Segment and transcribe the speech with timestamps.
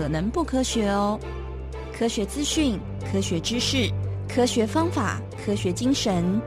[0.00, 1.20] 可能不科学哦。
[1.92, 2.80] 科学资讯、
[3.12, 3.86] 科学知识、
[4.26, 6.40] 科学方法、科学精神，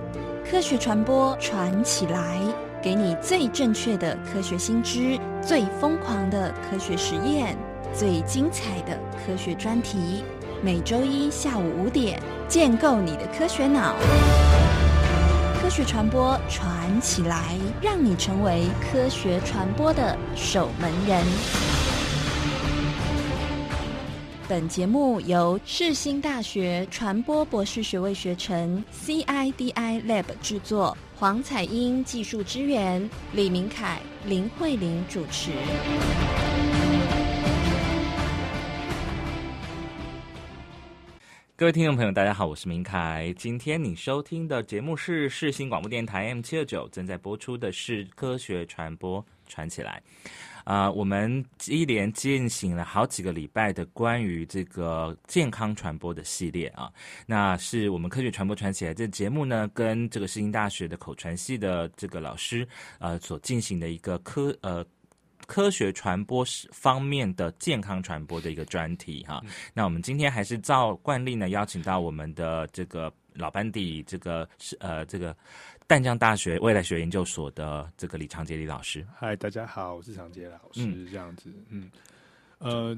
[0.50, 2.40] 科学传播传起来，
[2.82, 7.56] 给你最正确的科学新知，最疯狂的科学实验，
[7.94, 10.24] 最精彩的科学专题。
[10.64, 13.94] 每周一下午五点，建构你的科学脑。
[15.62, 21.93] 科学传播传起来，让你成为科学传播的守门人。
[24.50, 35.52] 本节目由世新大学传播博士学位学程 CIDI Lab 制作，黄彩英技术支援，李明凯、林慧玲主持。
[41.56, 43.34] 各位听众朋友，大家好，我是明凯。
[43.38, 50.04] 今天你收听的节目是世新广播电台 M 七二九，正在播出的是科学传播传起来。
[50.64, 56.92] 啊，我们一连进行了好几个礼拜的关于这个健康传播的系列啊，
[57.26, 62.68] 那是我们科学传播传起来这节目呢，跟这个世新大学的口传系的这个老师
[63.00, 64.86] 呃所进行的一个科呃。
[65.46, 75.36] 科学传播方面的健康传播的一个专题哈，那我们今天还是照惯例呢，邀请到我们的这个老班底，这个是呃这个
[75.88, 79.06] 淡江大学未来学研究所的这个李长杰李老师。
[79.16, 81.92] 嗨，大家好，我是长杰老师，这样子，嗯，
[82.60, 82.98] 呃。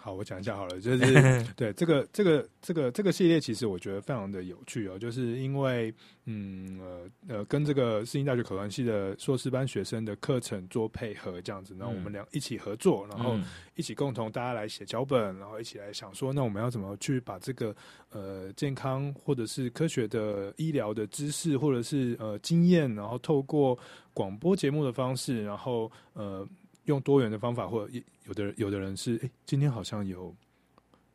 [0.00, 5.92] 好，我讲一下好了，就是 对这个这个这个这个系列，其实我觉得非常的有趣哦，就是因为
[6.24, 13.36] 嗯呃呃，跟这个世新大学口传系的硕士班学生的课程做配合，这样子，那我们俩一起合作，然后
[13.74, 17.74] 一起共同大家来写脚本，然后一起来想说，那我们要怎么去把这个
[18.10, 23.76] 呃健康或者是科学的医疗的知识，或者是呃经验，然后透过
[24.14, 26.46] 广播节目的方式，然后呃。
[26.88, 27.92] 用多元的方法，或者
[28.26, 30.34] 有的有的人是，哎，今天好像有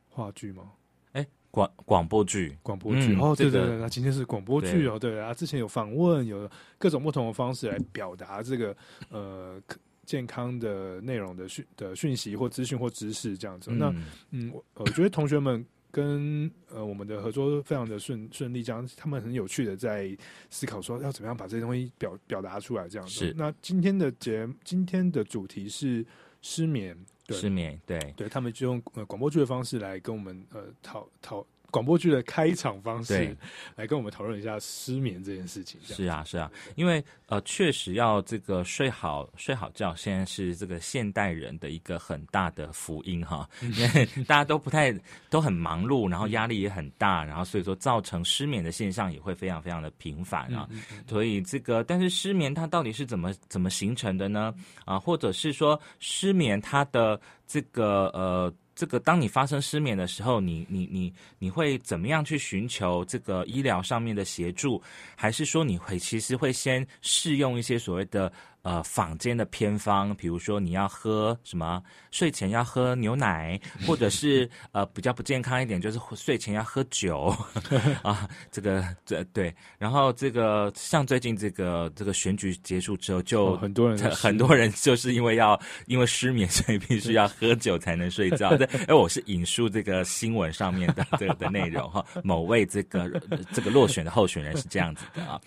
[0.10, 0.72] 话剧吗？
[1.12, 8.76] 哎，广广播剧，广播剧哦，对对对，那今天是广播剧哦，对啊，之前有访问，有各种不同的方式来表达这个
[9.10, 9.62] 呃
[10.06, 13.72] 健康的内容的讯的讯息或资讯或知识这样子。
[13.72, 13.94] 那
[14.32, 15.66] 嗯，我我觉得同学们。
[15.94, 20.18] 跟呃我们的合作非常的顺顺利，这样他们很有趣的在
[20.50, 23.32] 思考说要怎么样把这些东西表表达出来，这样子。
[23.38, 26.04] 那今天的节今天的主题是
[26.42, 31.46] 失眠，对失眠，对对，他们就用呃广播剧的方式来跟我们呃讨讨。
[31.74, 33.36] 广播剧的开场方式，
[33.76, 35.82] 来跟我们讨论一下失眠这件事情。
[35.84, 43.50] 是啊，是啊，因为呃，确实要这个睡好睡好觉，现在是这个现代人的一个很大的福音哈。
[43.60, 44.94] 因为 大家都不太
[45.32, 50.70] 都很忙碌，然后压力也很大，然后所以说造成失眠的现象也会非常非常的频繁啊。
[51.10, 54.54] 所以这个，但是失眠它到底是怎么怎么形成的呢？
[54.86, 58.54] 啊，或者是说失眠它的这个呃。
[58.76, 64.82] 这个，当你发生失眠的时候，你你你你会怎么样去寻求这个医疗上面的协助？
[65.16, 68.32] 还是说你会其实会先试用一些所谓的？
[68.64, 77.36] 呃，坊间的偏方，比如说你要喝什么，睡前要喝牛奶，或者是 呃比较不健康一点，就是睡前要喝酒
[78.02, 78.26] 啊。
[78.52, 88.56] 这个这对，然后这个像最近这个这个选举结束之后，就很多人很多人就是因为要因为失眠，所以必须要喝酒才能睡觉。
[88.56, 92.02] 对，哎，我是引述这个新闻上面的这个的内容哈。
[92.24, 93.10] 某位这个
[93.52, 95.38] 这个落选的候选人是这样子的啊。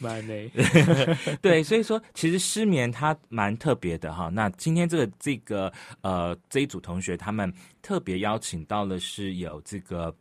[1.41, 3.06] 对，所以说其实失眠它。
[3.15, 7.53] 他蛮特别的哈，那今天这个这个呃这一组同学，他们
[7.83, 10.15] 特别邀请到的是有这个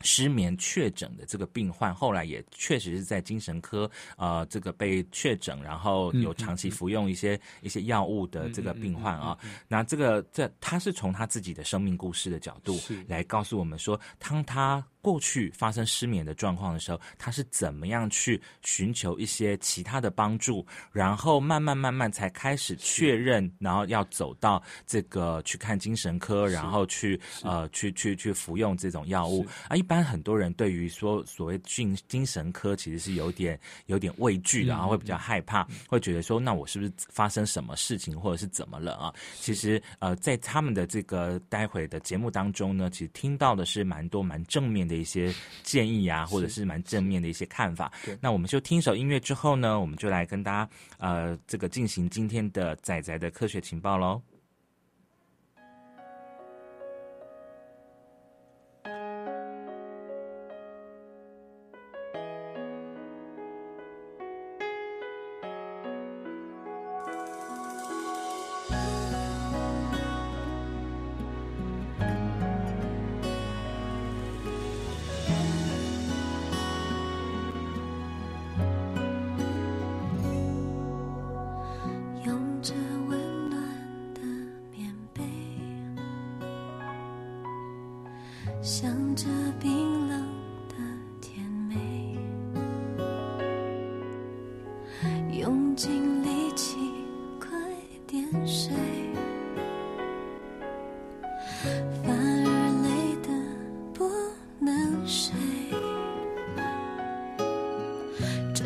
[0.00, 9.38] 失眠确诊的这个病患，后来也确实是在精神科呃这个被确诊，然后有长期服用一些一些药物的这个病患啊。
[9.68, 14.84] 那这个这他是从他自己的生命故事的角度来告诉我们说，当他。
[15.04, 29.76] 过去发生失眠的状况的时候，他是怎么样去寻求一些其他的帮助，然后慢慢慢慢才开始确认，然后要走到这个去看精神科，然后去呃去去去服用这种药物啊。
[29.76, 39.12] 一般很多人对于说所谓精精神科其实是有点有点畏惧的，然后会比较害怕，会觉得说那我是不是发生什么事情或者是怎么了啊？
[39.38, 44.93] 其实呃在他们的这个待会的节目当中呢，其实听到的是蛮多蛮正面的。
[44.94, 47.92] 的一些建议啊，或者是蛮正面的一些看法。
[48.20, 50.68] 那我们就听一首音乐之后呢，我们就来跟大家
[50.98, 54.22] 呃，这个进行今天的仔仔的科学情报喽。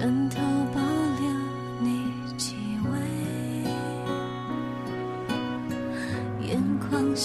[0.01, 0.41] 枕头
[0.73, 1.29] 保留
[1.81, 2.55] 你气
[2.85, 3.01] 味，
[6.47, 7.17] 眼眶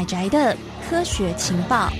[0.00, 0.56] 宅宅的
[0.88, 1.90] 科学情报。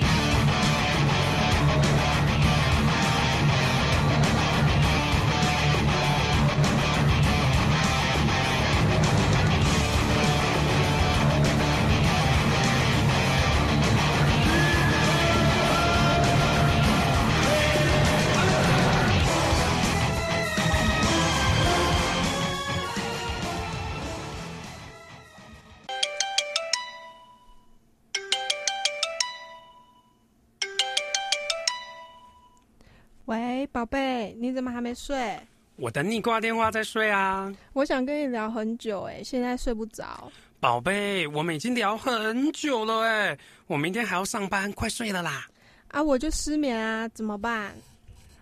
[33.73, 35.39] 宝贝，你怎么还没睡？
[35.77, 40.31] 我等你挂电话再睡啊，我想跟你聊很久，哎，现在睡不着。
[40.59, 45.47] 宝贝，我们已经聊很久了哎，我明天还要上班，快睡了啦。
[45.89, 47.73] 啊，我就失眠啊，怎么办？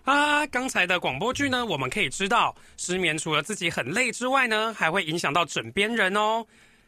[0.03, 6.45] 啊，刚才的广播剧呢，我们可以知道，失眠除了自己很累之外呢，还会影响到枕边人哦。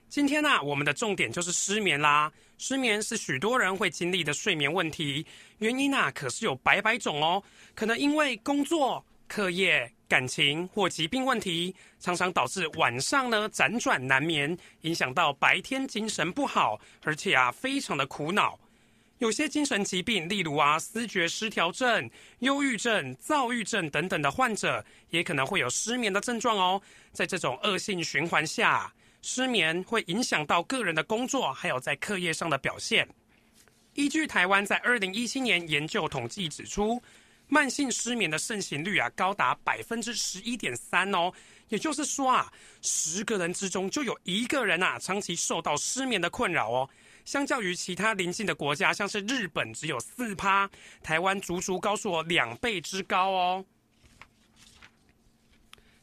[0.10, 2.30] 今天呢、啊，我们的重点就是失眠啦。
[2.62, 5.26] 失眠是许多人会经历的睡眠问题，
[5.58, 7.42] 原因啊可是有百百种哦。
[7.74, 18.60] 可能因为工作、课业、感情或疾病问题，常常导致晚上呢辗转难眠，影响到白天精神不好，而且啊非常的苦恼。
[19.18, 22.08] 有些精神疾病，例如啊思觉失调症、
[22.42, 26.80] 忧郁症、躁郁症等等的患者，也可能会有失眠的症状哦。
[27.12, 33.08] 在这种恶性循环下，失眠会影响到个人的工作，还有在课业上的表现。
[33.94, 37.02] 依据台湾在二零一七年研究统计指出，
[37.48, 41.32] 慢性失眠的盛行率啊高达百分之十一点三哦。
[41.68, 42.52] 也就是说啊，
[42.82, 46.90] 十个人之中就有一个人啊长期受到失眠的困扰哦。
[47.24, 50.70] 相较于其他邻近的国家，像是日本只有四趴，
[51.04, 53.66] 台湾足足高出我两倍之高哦。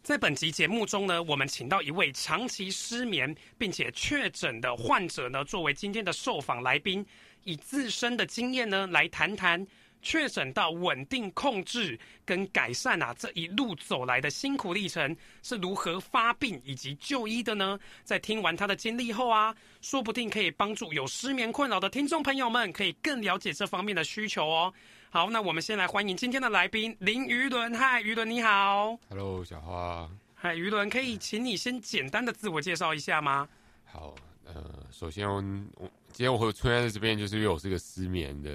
[0.09, 7.05] 在本集节目中呢，我们请到一位长期失眠并且确诊的患者呢，作为今天的受访来宾，
[7.45, 9.67] 以自身的经验呢来谈谈。
[10.00, 17.79] 确诊到稳定控制跟改善啊，这一路走来的辛苦历程是如何发病以及就医的呢？
[18.03, 24.73] 在听完他的经历后啊，说不定可以帮助有失眠困扰的听众朋友们，可以更了解这方面的需求哦。
[25.11, 27.75] 好，那我们先来欢迎今天的来宾林于伦。
[27.75, 28.95] 嗨，于伦你好。
[29.09, 30.07] Hello，小花。
[30.35, 33.49] 嗨，于伦，可以请你先简单的自我介绍一下吗？
[33.87, 35.91] 好，呃，首先我。
[36.12, 38.55] 今天我会出现在这边，就是因为我是个失眠的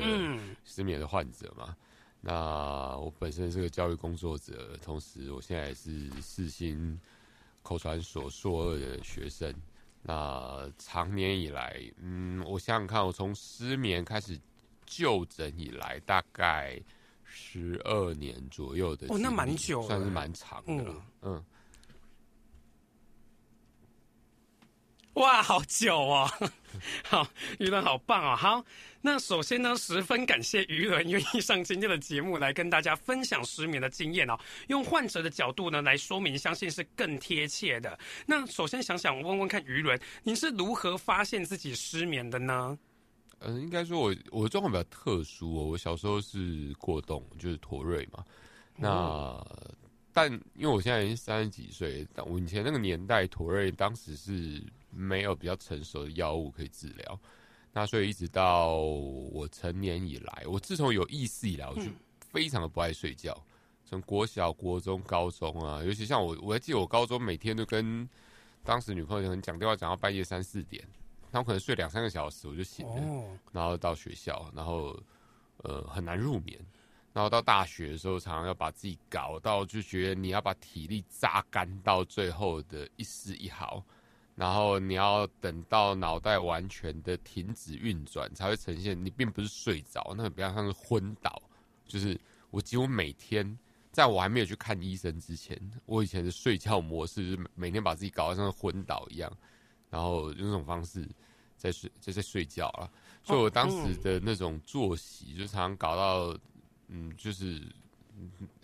[0.63, 1.75] 失眠的患者嘛。
[2.21, 2.31] 那
[2.97, 6.99] 我本身是个教育工作者，同时我现在也是四星
[7.63, 9.51] 口传所硕二的学生。
[10.03, 14.39] 那长年以来，嗯，我想想看，我从失眠开始
[14.95, 16.79] 就诊以来，大概
[17.23, 21.43] 十二年左右的，哦，那蛮久，算是蛮长的，嗯。
[25.13, 26.27] 哇，好久哦！
[27.05, 27.27] 好，
[27.59, 28.35] 舆论好棒哦。
[28.35, 28.65] 好，
[28.99, 34.35] 那首先呢，十分感谢舆论愿意上今天的节目来跟大家分享失眠的经验哦。
[34.69, 37.97] 用患者的角度呢来说明，相信是更贴切的。
[38.25, 42.75] 那首先想想问问看，舆论，您是如何发现自己失眠的呢？
[43.43, 45.63] 嗯，应该说我我的状况比较特殊哦。
[45.65, 48.25] 我小时候是过动，就是驼瑞嘛。
[48.75, 49.45] 那
[50.11, 54.63] 但因为我现在已经三十几岁，但我以前那个年代驼瑞当时是。
[54.95, 57.19] 没有比较成熟的药物可以治疗，
[57.71, 61.81] 那所以一直到我成年以来，我自从有意识以来，我就
[62.19, 63.35] 非常的不爱睡觉。
[63.83, 68.07] 从国小、国中、高中啊，尤其像我，我还记得我高中每天都跟
[68.63, 70.87] 当时女朋友可能讲电话讲到半夜三四点，
[71.33, 74.95] 他们可能睡两三个小时我就醒了，然后到学校，然后
[75.63, 76.59] 呃很难入眠，
[77.11, 83.83] 然后到大学的时候，常常要把自己搞到就觉得你要把体力榨干到最后的一丝一毫。
[84.35, 91.41] 然后你要等到脑袋完全的停止运转，才会呈现你并不是睡着，那比较像是昏倒。
[91.85, 93.57] 就是我几乎每天，
[93.91, 99.31] 在我还没有去看医生之前，我以前的睡觉模式就是每天把自己搞得像昏倒一样，
[99.93, 101.07] 然后用这种方式
[101.55, 102.89] 在睡在在睡觉了。
[103.23, 106.35] 所以我当时的那种作息，就常常搞到，
[106.87, 107.61] 嗯，就是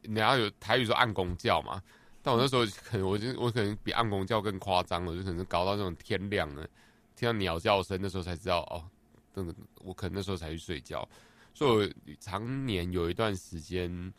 [0.01, 1.81] 你要有台语说按公教嘛。
[2.23, 6.67] 但我那时候可能，我就我可能比暗公教更夸张了，就可能搞到那种天亮了，
[7.15, 8.83] 听到鸟叫声，那时候才知道哦，
[9.33, 11.07] 真的，我可能那时候才去睡觉。
[11.53, 14.13] 所以我常年有一段时间，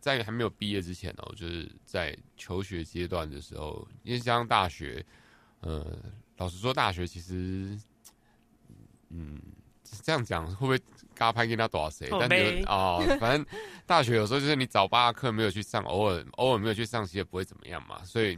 [0.00, 5.04] 在还没有毕业之前哦，就是在求学阶段的时候，因为像大学，
[5.60, 5.96] 呃，
[6.36, 7.78] 老实说，大学其实，
[9.10, 9.40] 嗯。
[10.02, 10.80] 这样讲会不会
[11.14, 12.08] 嘎拍给他多少谁？
[12.18, 13.46] 但就啊，反正
[13.86, 18.02] 大学有时候就是你早八课没有去上，偶尔偶尔没有去上，其实也不会怎么样嘛。
[18.04, 18.36] 所以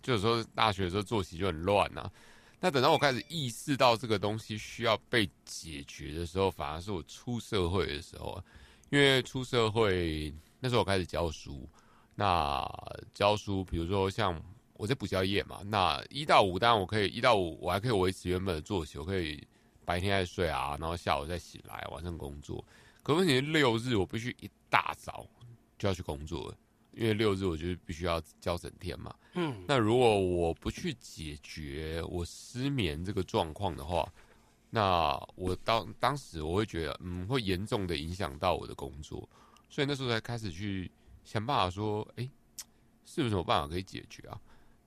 [0.00, 2.10] 就有时候大学的时候作息就很乱呐。
[2.60, 8.42] 那等到我开始意识到这个东西需要被解决的时候，反而是我出社会的时候。
[8.88, 11.68] 因为出社会那时候我开始教书，
[12.14, 12.66] 那
[13.12, 14.40] 教书比如说像
[14.76, 19.46] 我在补宵夜嘛，那一到五当然我可以一到五我还可以维持原本的作息，我可以。
[19.86, 22.64] 白天在睡啊，然后下午再醒来，晚上工作。
[23.04, 25.24] 可问题是六日我必须一大早
[25.78, 26.52] 就要去工作，
[26.90, 29.14] 因为六日我就必须要交整天嘛。
[29.34, 34.12] 嗯，那如果我不去解决我失眠这个状况的话，
[34.70, 39.28] 那我当当时我会觉得，嗯，会严重的影响到我的工作。
[39.70, 40.90] 所以那时候才开始去
[41.22, 42.28] 想办法说，哎，
[43.04, 44.40] 是不是有办法可以解决啊？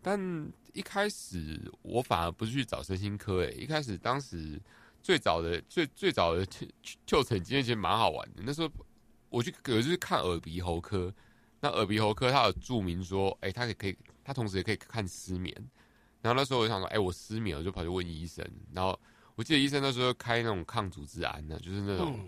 [0.10, 4.60] 但一开始我反而不是去找身心科，哎，一开始当时。
[5.02, 6.68] 最早的最最早的就
[7.06, 8.44] 就诊经验其实蛮好玩的。
[8.46, 8.70] 那时候
[9.30, 11.12] 我去有是看耳鼻喉科，
[11.62, 15.56] 那耳鼻喉科他有注明说，哎，他也可以，他同时也可以看失眠。
[16.22, 18.46] 然后那时候我就想说，哎，我失眠，我就跑去问医生。
[18.74, 19.00] 然后
[19.36, 22.20] 我记得医生那时候开那种抗组织胺呢，就是那种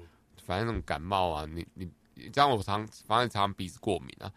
[0.45, 1.91] 反正那种感冒啊，你你
[2.29, 4.31] 这样我常反正常鼻子过敏啊，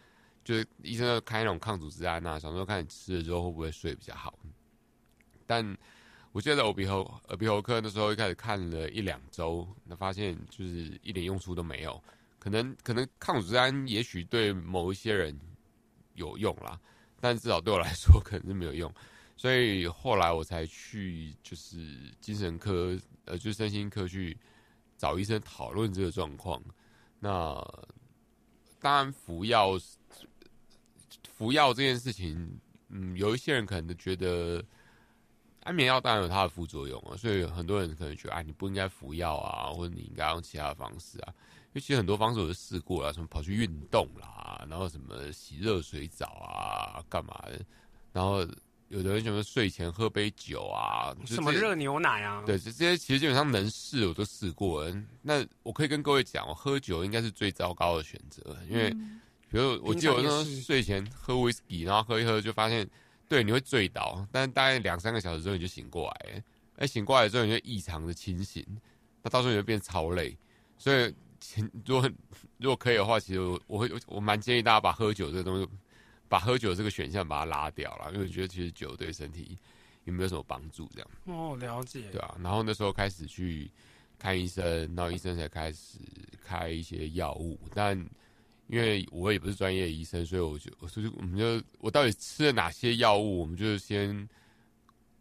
[0.44, 4.38] 就是医生要开那种抗组织胺啊，想说看你吃了之后会不会睡比较好。
[5.46, 5.76] 但
[6.32, 12.02] 我记得耳鼻喉耳鼻喉科那时候一开始看了一两周，那发现就是一点用处都没有。
[12.38, 15.38] 可能可能抗组织胺也许对某一些人
[16.14, 16.78] 有用啦，
[17.20, 18.92] 但至少对我来说可能是没有用。
[19.36, 24.36] 所以后来我才去就是精神科呃，就是身心科去
[24.96, 26.62] 找医生讨论这个状况。
[27.18, 27.56] 那
[28.78, 29.78] 当然服药
[31.34, 34.64] 服药这件事情，嗯，有一些人可能觉得。
[35.64, 41.32] 安眠药当然有它的副作用啊，所以很多人可能觉得，啊，你不应该服药啊，或者你应该用其他的方式啊。
[41.68, 47.64] 因为其实很多方式我都试过了，什么跑去运动啦，然后什么洗热水澡啊，干嘛的。
[48.12, 48.46] 然后
[48.88, 54.86] 有的人什么睡前喝杯酒啊，什么热牛奶啊，对，这些其实基本上能试我都试过。
[55.22, 58.94] 那我可以跟各位讲，我喝酒应该是最糟糕的选择，因为
[59.54, 62.88] 比如我记得我那时候睡前喝威士忌，然后喝一喝就发现。
[63.26, 66.44] 对，你会醉倒，但大概两三个小时之后你就醒过来，
[66.76, 68.62] 哎，醒过来之后你就异常的清醒，
[69.22, 70.36] 那到时候你就变超累。
[70.76, 71.14] 所以，
[71.86, 72.10] 如果
[72.58, 75.66] 如果可以的话，其实我我会我蛮建议大家把喝酒这个东西，
[76.28, 79.58] 把喝酒这个选项把它拉掉了，因为我觉得其实酒对身体
[80.04, 81.10] 也没有什么帮助，这样。
[81.24, 82.02] 哦，了解。
[82.12, 83.70] 对啊，然后那时候开始去
[84.18, 85.98] 看医生，然后医生才开始
[86.44, 88.06] 开一些药物，但。
[88.66, 94.26] 因为我也不是专业医生，所以我就，所以我们就，我到底吃了哪些药物，我们就先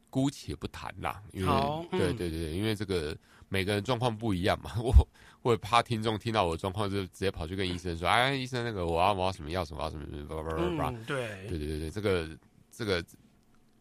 [0.10, 1.22] 姑且不谈啦。
[1.34, 3.16] 因为，对对对，因为这个
[3.50, 4.94] 每个人状况不一样嘛，我
[5.42, 12.30] 我怕听众听到我的状况就直接跑去跟医生说，哎，医生那个我要我要什么药什么什么什么，叭叭叭叭，对对对对对，这个
[12.72, 13.04] 这个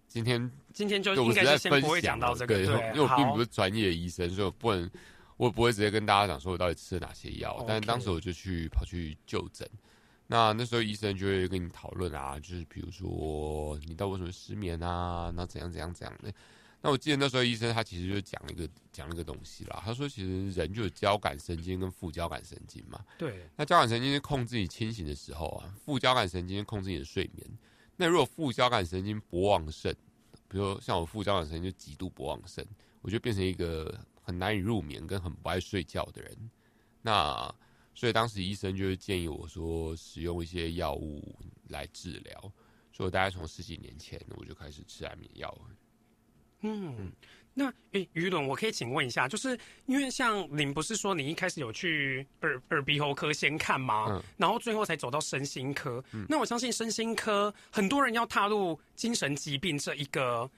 [0.09, 4.91] 今天今天就应该是先不会讲到这个，因为我并不是专业医生，所以我不能。
[5.37, 9.69] 我不会直接跟大家讲说我到底吃了哪些药，但是当时我就去跑去就诊。
[10.29, 16.33] 那那时候医生就会跟你讨论啊，就是比如说你到底为什么失眠啊，那怎样怎样怎样的。
[16.81, 23.05] 那我记得那时候医生他其实就讲了一个讲了一个东西啦，他说其实人就有交感神经跟副交感神经嘛。
[23.19, 23.47] 对。
[23.57, 27.47] 那交感神经是控制你清醒的时候啊，副交感神经控制你的睡眠。
[27.97, 29.95] 那如果副交感神经不旺盛，
[30.49, 32.65] 比如像我副交感神经就极度不旺盛，
[33.03, 33.99] 我就变成一个。
[34.23, 36.51] 很难以入眠，跟很不爱睡觉的人，
[37.03, 37.53] 那
[37.95, 41.37] 所以当时医生就是建议我说，使用一些药物
[41.69, 42.41] 来治疗。
[42.95, 45.59] 所以我大概从十几年前我就开始吃安眠药。
[46.61, 47.11] 嗯，
[47.53, 54.07] 那诶，于伦，我可以请问一下，就是因为像您不是说你一开始有去耳耳鼻喉科先看吗？
[54.09, 56.03] 嗯，然后最后才走到身心科。
[56.13, 60.49] 嗯，那我相信身心科很多人要踏入精神疾病这一个。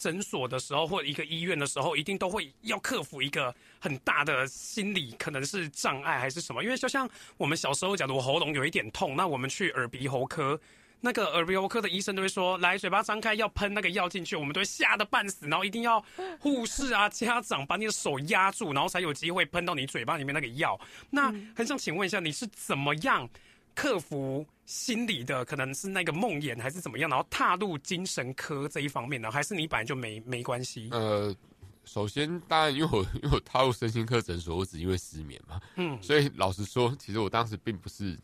[0.00, 6.64] 诊所的时候，或者一个医院的时候，一定都会要克服一个很大的心理，可能是障碍还是什么？
[6.64, 10.58] 因为就像我们小时候，假如喉咙有一点痛，那我们去耳鼻喉科，
[11.02, 16.02] 那个耳鼻喉科的医生都会说：“来，嘴巴张开，要喷那个药进去。”我们都会吓得半死，然后一定要
[16.38, 20.80] 护士啊、家长把你的手压住，然后才有机会喷到你嘴巴里面那个药。
[21.10, 23.28] 那很想请问一下，你是怎么样？
[23.74, 29.30] 克服心理的可能是那个梦魇还是怎么样，然后踏入精神科这一方面呢？
[29.30, 30.88] 还是你本来就没没关系？
[30.92, 31.34] 呃，
[31.84, 38.18] 首先当然因为我因为我踏入身心科诊所，我只因为失眠嘛，嗯，所以老实说，其实我当时并不是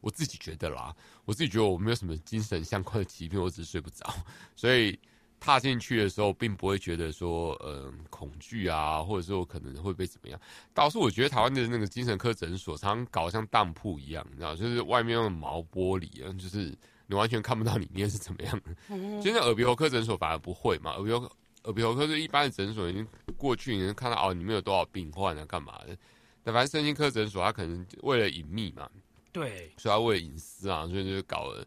[0.00, 4.14] 我自己觉得啦，我自己觉得我没有什么精神相关的疾病，我只是睡不着，
[4.54, 4.98] 所以。
[5.46, 10.40] 踏进去的时候，并不会觉得说，嗯，恐惧啊，或者说可能会被怎么样。
[10.74, 19.22] 倒是我觉得台湾的那个精神科诊所，常常搞像当铺一样，你知道，就是外面用毛玻璃啊，就是你完全看不到里面是怎么样的。
[19.22, 21.30] 现在耳鼻喉科诊所反而不会嘛，耳鼻喉
[21.62, 23.06] 耳鼻喉科是一般的诊所，已经
[23.36, 25.96] 过去你能看到哦，里面有多少病患啊，干嘛的？
[26.42, 28.90] 但反正身心科诊所，他可能为了隐秘嘛，
[29.30, 31.64] 对，所以它为了隐私啊，所以就搞了。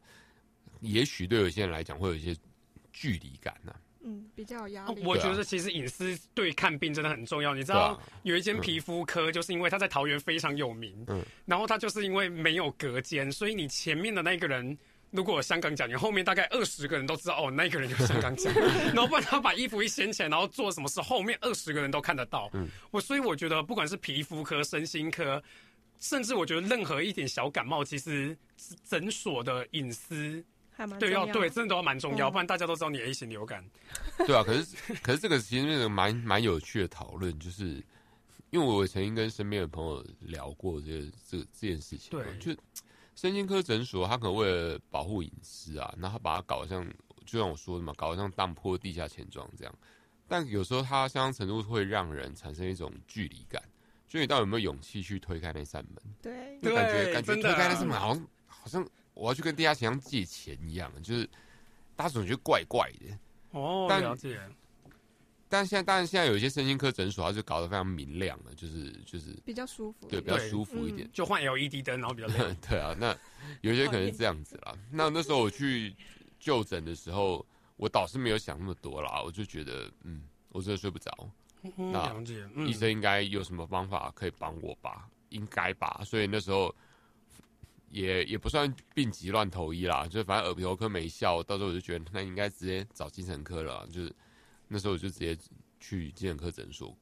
[0.82, 2.36] 也许对有些人来讲，会有一些。
[3.00, 3.74] 距离感呢？
[4.02, 5.02] 嗯，比较有压力。
[5.06, 7.56] 我觉得其实隐私对看病真的很重要。
[7.56, 14.78] 你知道有一间皮肤科，就是因为他在桃园非常有名，嗯，然后他就是因为没有隔间，所以你前面的那个人
[15.12, 18.54] 如果香港讲，你后面大概二十个人都知道哦，那个人就是香港讲。
[18.94, 22.50] 然后不然他把衣服一掀起来，然后做什么事，后面二十个人都看得到。
[22.54, 25.42] 嗯，我所以我觉得不管是皮肤科、身心科，
[26.00, 28.36] 甚至我觉得任何一点小感冒，其实
[28.88, 30.44] 诊所的隐私。
[31.00, 33.64] 对，要对，真的都要蛮重要，不然大家都知道你 A 型流感。
[34.26, 37.84] 对啊，可是可是这个其实那个蛮蛮有趣的讨论，就是
[38.50, 42.12] 因为我曾经跟身边的朋友聊过这这这件事情。
[42.12, 42.56] 对，就
[43.16, 46.88] 神经科诊所，他可能为了保护隐私啊，然后把它搞得像，
[47.26, 49.74] 就像我说的嘛，搞得像当铺地下钱庄这样。
[50.28, 53.62] 但有时候它相当程度会让人产生一种距离感，
[54.08, 56.02] 所以你到底有没有勇气去推开那扇门？
[56.22, 58.88] 对，就感觉感觉推开那扇门好像好像。
[59.20, 61.30] 我要去跟地下钱庄借钱一样，就是
[61.96, 63.18] 大家总觉得怪怪的
[63.52, 63.88] 哦。
[63.90, 64.40] 了解。
[65.52, 70.22] 但现在当然现在有一些身心科诊所，它就搞得非常明亮了，就是就是比较舒服对。
[70.22, 71.10] 比较舒服一点。
[71.12, 72.56] 就换 LED 灯，然后比较亮。
[72.70, 73.18] 对啊，那
[73.62, 74.74] 有些可能是这样子啦。
[74.92, 75.96] 那那时候我去
[76.40, 77.44] 就诊的时候，
[77.78, 81.12] 我倒是没有想那么多啦，我就觉得，嗯，我真的睡不着，
[81.64, 85.10] 嗯那了解，嗯医生应该有什么方法可以帮我吧？
[85.30, 86.04] 应该吧。
[86.06, 86.74] 所以那时候
[87.92, 94.14] 也也不算病急乱投医啦，就反正耳鼻喉科没效，到时候我就觉得那应该直接找精神科了啊，就是
[94.68, 95.38] 那时候我就直接
[95.80, 96.96] 去精神科诊所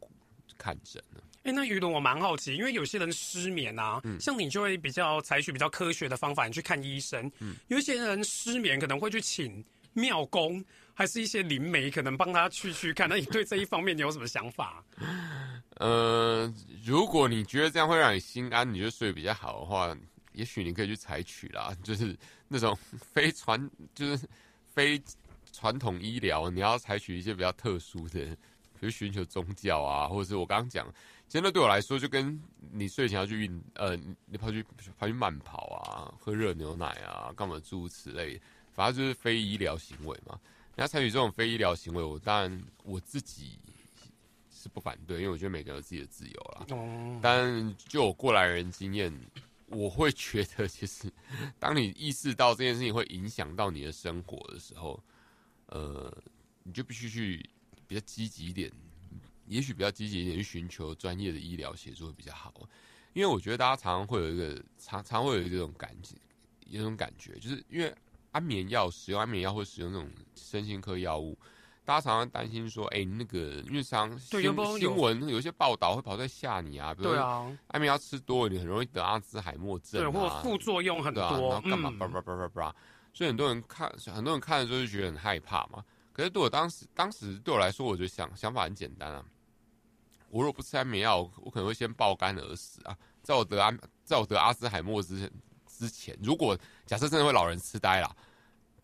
[0.58, 1.22] 看诊了。
[1.44, 7.32] 哎、那于伦，我蛮好奇，因为有些人失眠啊，嗯像你就会比较采取比较科学的方法，你去看医生。
[7.40, 13.08] 嗯有一些人失眠可能会去请庙公，还是一些灵媒，可能帮他去去看。
[13.08, 14.84] 那你对这一方面你有什么想法？
[15.80, 19.96] 呃，如果你觉得这样会让你心安，你就睡比较好的话，
[20.38, 22.16] 也许你可以去采取啦，就是
[22.48, 22.78] 那种
[23.14, 24.30] 非传，就是
[24.68, 25.02] 非
[25.52, 28.24] 传统医疗，你要采取一些比较特殊的，
[28.80, 30.86] 比如寻求宗教啊，或者是我刚刚讲，
[31.28, 32.40] 其实那对我来说就跟
[32.72, 33.98] 你睡前要去运，呃，
[34.28, 34.64] 你跑去
[35.00, 38.40] 跑去慢跑啊，喝热牛奶啊，干嘛诸如此类，
[38.72, 40.40] 反正就是非医疗行为嘛。
[40.76, 43.58] 你要采取这种非医疗行为，我当然我自己
[44.52, 46.66] 是不反对，因为我觉得每个人有自己的自由啦。
[46.70, 49.12] 哦，但就我过来人经验，
[49.68, 51.12] 我会觉得，其实
[51.60, 55.02] 当你意识到这件事情会影响到你的生活的时候，
[55.68, 56.12] 呃，
[56.64, 57.50] 你就必须去
[57.86, 58.72] 比较积极一点，
[59.46, 62.54] 也许比较积极一点去寻求专业的医疗协助会比较好。
[63.14, 66.16] 因为我觉得大家常常会有一个常常会有一种感觉，
[66.68, 67.94] 有种感觉，就是因为
[68.32, 71.38] 安眠药使用安眠药或使用那种身心科药物，
[71.88, 74.42] 大家常常担心说，哎、那个因为常新
[74.78, 82.76] 新闻有一些报道会跑出来吓你啊，比如说对啊，安眠药吃多了，你很容易得阿兹海默症、对，啊，或者副作用很多啊，然多后，干嘛嗯叭叭叭叭叭，
[83.14, 85.82] 所以很多人看，很多人看的时候就觉得很害怕嘛。
[86.12, 89.24] 可是对我当时，当时对我来说，我就想想法很简单啊。
[90.30, 92.94] 我如果不吃安眠药，我可能会先爆肝而死啊。
[93.24, 95.32] 在我得安，在我得阿兹海默之前
[95.66, 98.14] 之前，如果假设真的会老人痴呆啦，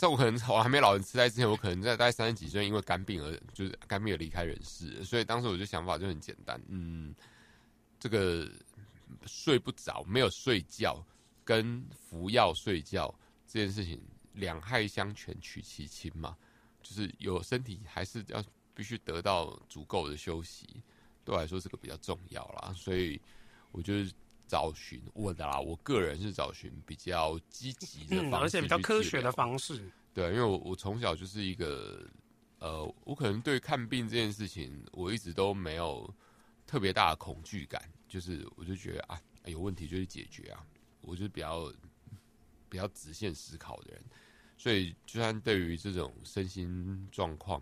[0.03, 5.01] 在我可能我还没老人痴呆之前，我可能在大概三十几岁，因为肝病而就是肝病而离开人世。
[5.05, 7.15] 所以当时我就想法就很简单，嗯，
[7.97, 8.51] 这个
[9.25, 11.01] 睡不着，没有睡觉，
[11.45, 13.97] 跟服药睡觉这件事情，
[14.33, 16.35] 两害相权取其轻嘛，
[16.81, 20.67] 就是有身体还是要必须得到足够的休息，
[21.23, 23.21] 对我来说这个比较重要啦，所以
[23.71, 24.11] 我就是
[24.47, 29.31] 找寻我的啦，我个人是找寻比较积极的嗯，方式、而且比较科学的。
[29.31, 29.91] 方式。
[30.13, 32.07] 对，因为我我从小就是一个，
[32.59, 36.13] 呃，我可能对看病这件事情，我一直都没有
[36.67, 40.63] 特别大的恐惧感，就是我就觉得啊，有问题就去解决啊，
[41.01, 41.73] 我就比较
[42.69, 44.03] 比较直线思考的人，
[44.55, 47.59] 所以就算对于这种身心状况，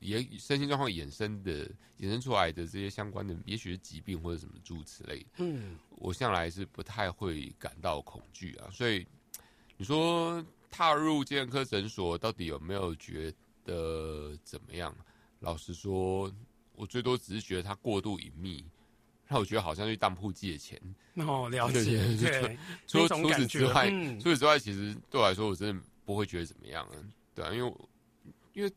[0.00, 1.66] 也身心状况衍生的
[1.98, 5.26] 衍生出来的这些相关的，也许是疾病或者什么诸如此类的。
[5.38, 9.06] 嗯，我向来是不太会感到恐惧啊，所以
[9.76, 13.32] 你说踏入健康科诊所到底有没有觉
[13.64, 14.94] 得怎么样？
[15.40, 16.32] 老实说，
[16.74, 18.64] 我最多只是觉得它过度隐秘，
[19.26, 20.80] 让我觉得好像去当铺借钱。
[21.14, 26.94] 哦，了解， 对对，除了除此之外，嗯除此之外，其实对我来说，我真的不会觉得怎么样啊，
[27.34, 27.74] 对啊，因为
[28.52, 28.72] 因为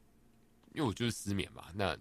[0.74, 1.98] 因为我就是失眠嘛，那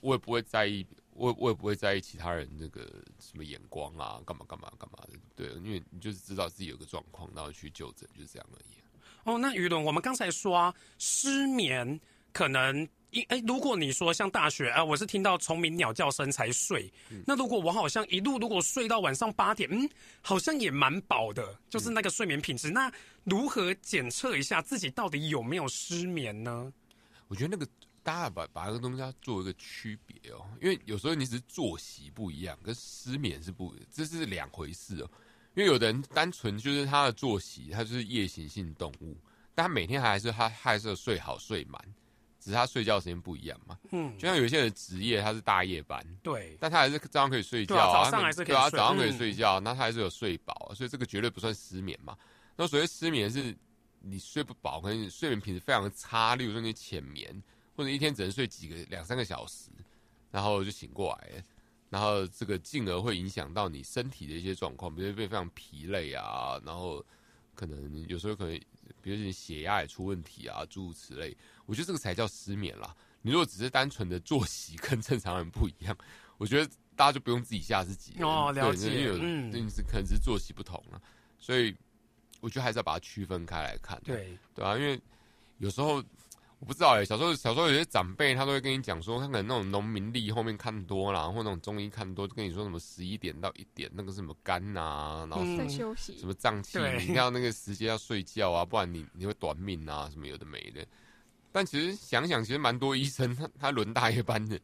[0.00, 2.82] 我也不会在意，我我也不会在意其他人那个
[3.18, 8.76] 什么眼光啊，干嘛干嘛干嘛的，对，因为你就是知道自己有个状况，然后去就诊，就是这样而已。
[9.24, 12.00] 哦，那于伦，我们刚才说啊，失眠
[12.32, 16.90] 可能因哎，如果你说像大学啊，我是听到虫鸣鸟叫声才睡，
[17.26, 19.86] 那如果我好像一路如果睡到晚上八点，嗯，
[20.22, 22.70] 好像也蛮饱的，就是那个睡眠品质。
[22.70, 22.90] 那
[23.24, 26.72] 如何检测一下自己到底有没有失眠呢？
[27.30, 27.64] 我觉得那个
[28.02, 35.08] 大家把把那个东西要做一个区别哦，因为有时候你只是作息不一样，跟失眠是不，这是两回事哦。
[35.54, 39.16] 因为有的人单纯就是他的作息，他就是夜行性动物，
[39.54, 41.80] 但他每天还是他他还是有睡好睡满，
[42.40, 43.78] 只是他睡觉时间不一样嘛。
[43.92, 52.16] 嗯，就像有些人职业他是大夜班，对，但他还是照样可以睡觉对啊早上还是可以对啊，早上可以嗯睡觉，那他还是有睡饱，所以这个绝对不算失眠嘛。
[52.56, 53.56] 那所谓失眠是
[54.00, 57.42] 你睡不饱，可能你睡眠品质非常的差，例如说你浅眠，
[57.76, 59.70] 或者一天只能睡几个两三个小时，
[60.30, 61.44] 然后就醒过来，
[61.88, 67.04] 然后这个进而会影响到你身体的一些状况，比如变非常疲累啊，然后
[67.54, 68.58] 可能有时候可能，
[69.02, 71.36] 比如你血压也出问题啊，诸如此类。
[71.66, 72.96] 我觉得这个才叫失眠啦。
[73.22, 75.96] 你如果只是单纯的作息跟正常人不一样，
[76.38, 81.00] 我觉得大家就不用自己吓自己哦了解对因为有嗯你是可能是作息不同了，
[81.38, 81.74] 所以
[82.40, 84.00] 我觉得还是要把它区分开来看。
[84.04, 85.00] 对，对啊，因为
[85.58, 86.02] 有时候
[86.58, 100.86] 我不知道哎、小时候小时候有些长辈他都会跟你讲说，他可能那种农民历后面看多啦，或那种中医看多，就跟你说什么十一点到一点那个什么肝啊、然后嗯在休息什，么脏器，对你一定要那个时间要睡觉啊，不然你你会短命啊，什么有的没的。
[101.52, 104.60] 但其实想想，其实蛮多医生他他轮大夜班的，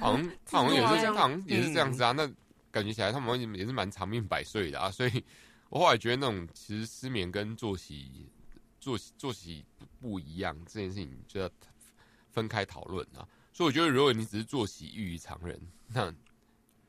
[0.00, 2.12] 好像他 好像也是真的吗他好像也是这样子啊。
[2.12, 2.26] 那
[2.70, 4.90] 感觉起来他们也是蛮长命百岁的啊。
[4.90, 5.24] 所以
[5.68, 8.28] 我后来觉得那种其实失眠跟作息
[8.80, 11.50] 作息作息不不一样这件事情就要
[12.30, 13.26] 分开讨论啊。
[13.52, 16.12] 所以我觉得如果你只是作息异于常人，那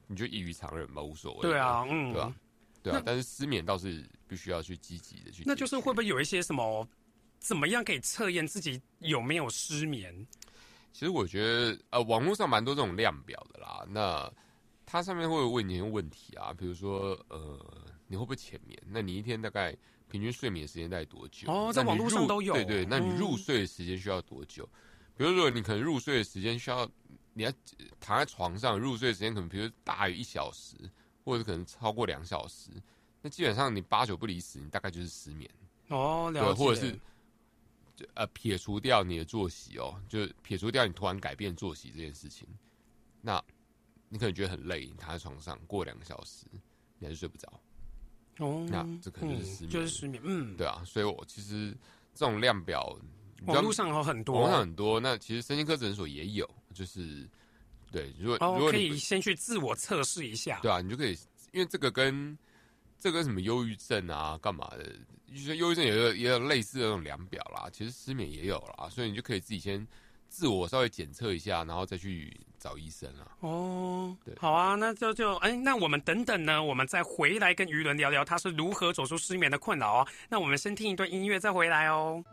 [0.06, 1.42] 你就异于常人吧，无所谓。
[1.42, 2.36] 对啊，嗯，对啊，
[2.84, 5.44] 对啊，但是失眠倒是必须要去积极的去。
[5.46, 6.88] 那就是会不会有一些什么，
[7.40, 10.14] 怎么样可以测验自己有没有失眠？
[10.94, 13.86] 其实我觉得，呃，网络上蛮多这种量表的啦。
[13.88, 14.32] 那
[14.86, 17.60] 它上面会问你一些问题啊，比如说，呃，
[18.08, 18.82] 你会不会浅眠？
[18.88, 19.76] 那你一天大概
[20.10, 21.52] 平均睡眠时间大概多久？
[21.52, 24.68] 哦在网络上都有对对，那你嗯入睡的时间需要多久？
[25.16, 26.90] 比如说，你可能入睡的时间需要，
[27.34, 27.52] 你要
[28.00, 30.76] 躺在床上入睡的时间可能，比如大于一小时，
[31.24, 32.70] 或者可能超过两小时，
[33.22, 35.50] 那基本上你八九不离十，你大概就是失眠。
[35.88, 37.00] 哦，了对，解，或者是
[37.96, 42.48] 就呃撇除掉你的作息哦，就是撇除掉你突然改变作息这件事情，
[43.22, 43.44] 那
[44.10, 46.46] 你可能觉得很累，你躺在床上过两个小时，
[47.00, 47.60] 你还是睡不着，
[48.40, 51.76] 哦，那这可能就是失眠嗯就是失眠，嗯，对啊，所以我其实
[52.14, 52.98] 这种量表，
[53.46, 57.28] 网络上有很多，网络上很多，那其实身心科诊所也有，就是
[57.92, 61.18] 对，如果、如哦，可果可以先去自我测试一下，对啊，你就可以，
[61.52, 62.38] 因为这个跟
[63.00, 64.96] 这个跟什么忧郁症啊，干嘛的？
[65.30, 69.86] 就是忧郁症也有也有类似的那种量表啦，其实失眠也有啦，所以你就可以自己先
[70.30, 73.28] 自我稍微检测一下，然后再去找医生啊。
[73.40, 80.08] 哦对，好啊，那就就哎，那我们等等呢，我们再回来跟舆论聊聊他是如何走出失眠的困扰哦。
[80.30, 82.24] 那我们先听一段音乐再回来哦。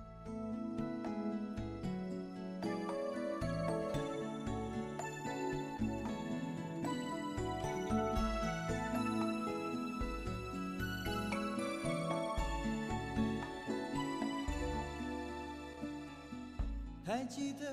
[17.17, 17.73] 还记得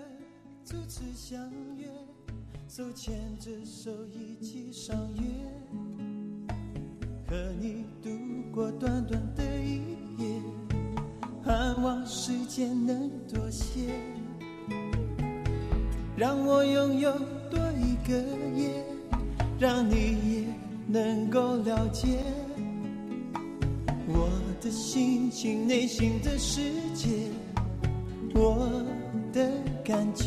[0.64, 1.88] 初次相约，
[2.70, 6.54] 手牵着手一起赏月，
[7.28, 8.12] 和你度
[8.54, 9.78] 过短短的一
[10.20, 10.40] 夜，
[11.44, 13.90] 盼望时间能多些，
[16.16, 17.12] 让我拥有
[17.50, 18.16] 多一个
[18.56, 18.86] 夜，
[19.60, 19.96] 让你
[20.36, 20.48] 也
[20.88, 22.20] 能够了解
[24.08, 24.30] 我
[24.62, 26.62] 的心情、内心的世
[26.94, 27.10] 界。
[28.36, 28.86] 我
[29.34, 29.50] 的
[29.84, 30.26] 感觉。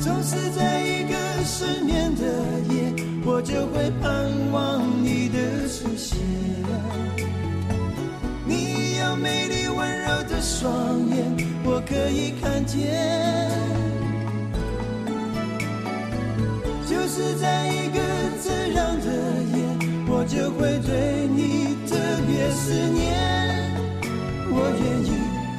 [0.00, 2.22] 总是在一个失眠的
[2.72, 2.92] 夜，
[3.24, 6.18] 我就会盼望你的出现。
[8.46, 11.16] 你有美丽温柔的双眼，
[11.64, 13.50] 我可以看见。
[16.86, 18.00] 就是在一个
[18.40, 19.06] 自然的
[19.56, 19.56] 夜，
[20.08, 23.33] 我就会对你特别思念。
[24.66, 25.10] 我愿意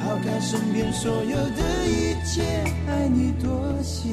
[0.02, 2.42] 抛开身边所有的一切，
[2.88, 3.46] 爱你多
[3.80, 4.08] 些。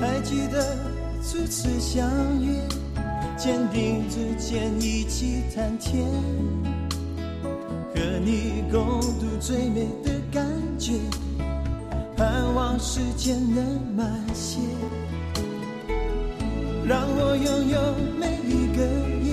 [0.00, 0.76] 还记得
[1.22, 2.10] 初次相
[2.44, 2.60] 约，
[3.36, 6.04] 肩并着肩一起谈天，
[7.94, 10.44] 和你共度最美的感
[10.76, 10.94] 觉。
[12.16, 13.62] 盼望时间能
[13.94, 14.58] 慢些，
[16.86, 17.78] 让我拥有
[18.18, 18.82] 每一个
[19.22, 19.28] 夜，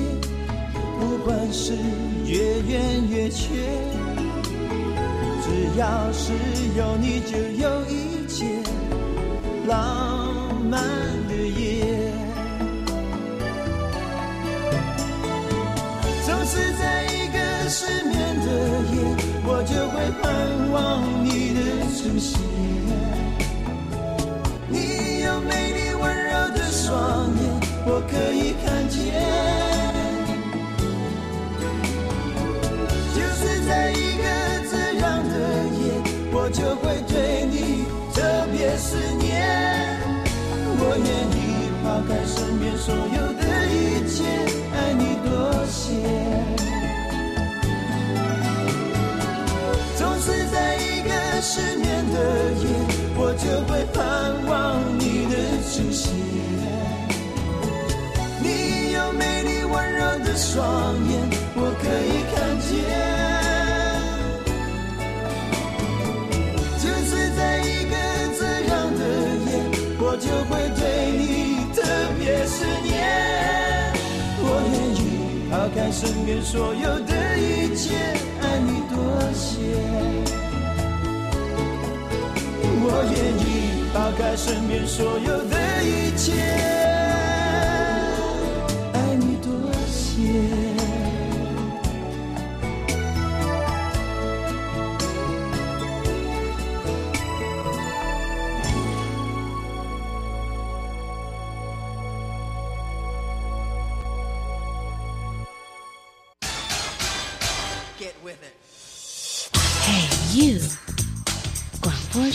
[0.99, 1.73] 不管是
[2.25, 3.53] 越圆越缺，
[5.41, 5.47] 只
[5.79, 6.33] 要是
[6.77, 8.43] 有你就有一切
[9.65, 10.81] 浪漫
[11.29, 12.11] 的夜。
[16.25, 18.22] 总是在一个失眠，
[19.65, 21.59] 就会盼望你的
[21.95, 22.39] 出现。
[24.67, 27.41] 你有美丽温柔的双眼，
[27.85, 28.97] 我可以看见。
[33.15, 34.23] 就是在一个
[34.69, 35.33] 这样的
[35.79, 35.81] 夜，
[36.33, 37.55] 我就会对你
[38.13, 38.19] 特
[38.51, 39.31] 别思念。
[40.75, 41.41] 我愿意
[41.83, 42.99] 抛开身边所有
[43.39, 43.73] 的一
[44.09, 44.19] 切，
[51.45, 52.17] 失眠的
[52.53, 52.65] 夜，
[53.17, 53.99] 我就会盼
[54.47, 55.35] 望你的
[55.67, 56.15] 出现。
[58.41, 61.19] 你有美丽温柔的双眼，
[61.53, 62.71] 我可以看见。
[66.79, 67.93] 就是在一个
[68.39, 69.03] 这样的
[69.43, 69.51] 夜，
[69.99, 71.77] 我就会对你特
[72.17, 72.95] 别思念。
[74.39, 74.97] 我愿意
[75.51, 77.91] 抛开身边所有的一切，
[78.39, 78.95] 爱你多
[79.33, 79.51] 些。
[82.85, 86.33] 我愿意抛开身边所有的一切，
[88.93, 89.47] 爱你多
[89.87, 90.72] 些。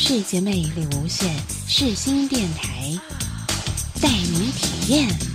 [0.09, 1.29] 世界魅力无限
[1.67, 2.99] 世新电台，
[4.01, 5.28] 带你体验。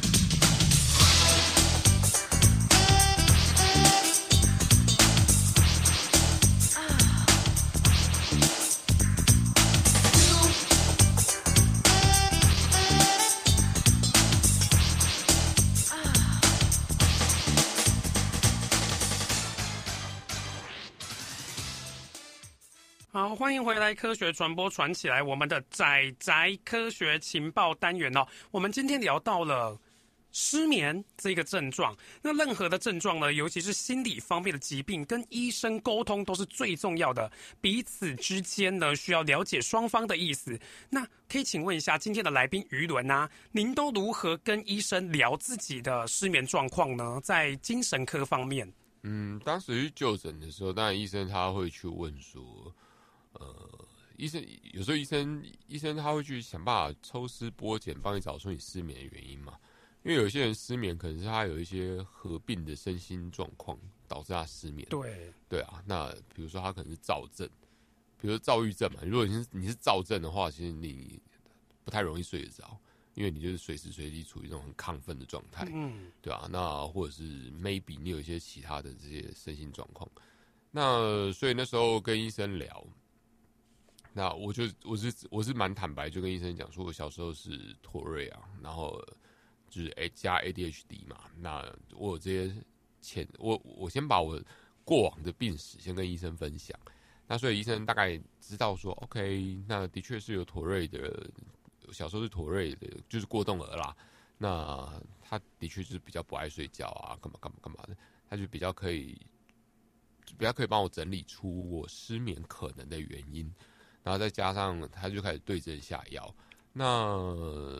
[23.53, 28.25] 欢迎回来，科学传播传起来，我们的仔仔科学情报单元哦。
[28.49, 29.79] 我们今天聊到了
[30.31, 40.59] 失眠这个症状，那任何的症状呢，尤其是心理方面的疾病，跟医生沟通都是最重要的，彼此之间呢需要了解双方的意思。
[40.89, 47.19] 那可以请问一下，今天的来宾于伦啊，您都如何跟医生聊自己的失眠状况呢？
[47.23, 48.67] 在精神科方面，
[49.03, 52.41] 嗯，当时去就诊的时候，当然医生他会去问说，
[53.33, 59.57] 呃，医生有时候医生医生他会去想办法抽丝剥茧，帮你找出你失眠的原因嘛。
[60.03, 64.85] 因为有些人失眠可能是他有一些合并的身心状况导致他失眠。
[64.89, 67.47] 对，对啊，那比如说他可能是躁症，
[68.19, 68.99] 比如说躁郁症嘛。
[69.05, 71.21] 如果你是你是躁症的话，其实你
[71.85, 72.77] 不太容易睡得着，
[73.13, 75.65] 因为你就是随时随地处于一种很亢奋的状态。
[75.71, 80.09] 嗯，对啊，那或者是 maybe 你有一些其他的这些身心状况，
[80.69, 82.85] 那所以那时候跟医生聊，
[84.13, 89.03] 那我就我是我是蛮坦白，就跟医生讲说，我小时候是妥瑞啊，然后
[89.69, 92.55] 就是 A 加 ADHD 嘛，那我有这些
[93.01, 94.39] 前我我先把我
[94.85, 96.79] 过往的病史先跟医生分享，
[97.27, 101.29] 那所以医生大概知道说，OK，那的确是有妥瑞的，
[101.91, 103.95] 小时候是妥瑞的，就是过动儿啦。
[104.37, 107.95] 那他的确是比较不爱睡觉啊，干嘛干嘛干嘛的，
[108.29, 109.17] 他就比较可以，
[110.37, 113.49] 比较可以帮我整理出我失眠可能的原因，
[114.03, 116.35] 然后再加上他就开始对症下药。
[116.73, 117.79] 那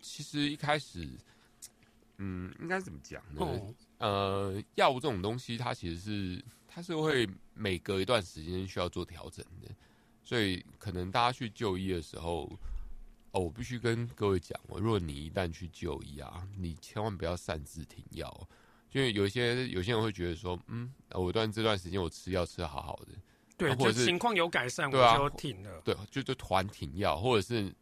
[0.00, 1.08] 其实一开始，
[2.18, 3.40] 嗯，应该怎么讲呢？
[3.40, 9.68] 哦，呃，药物这种东西，它其实是它是会每隔一段时间需要做调整的，
[10.22, 12.50] 所以可能大家去就医的时候，
[13.32, 18.46] 哦，我必须跟各位讲哦，如果你一旦去就医啊，你千万不要擅自停药哦，
[18.92, 23.12] 因为有些有些人会觉得说，嗯，我段这段时间我吃药吃的好好的，
[23.56, 25.80] 对，或是情况有改善，对啊我就停了。
[25.84, 27.74] 对，就就团停药，或者是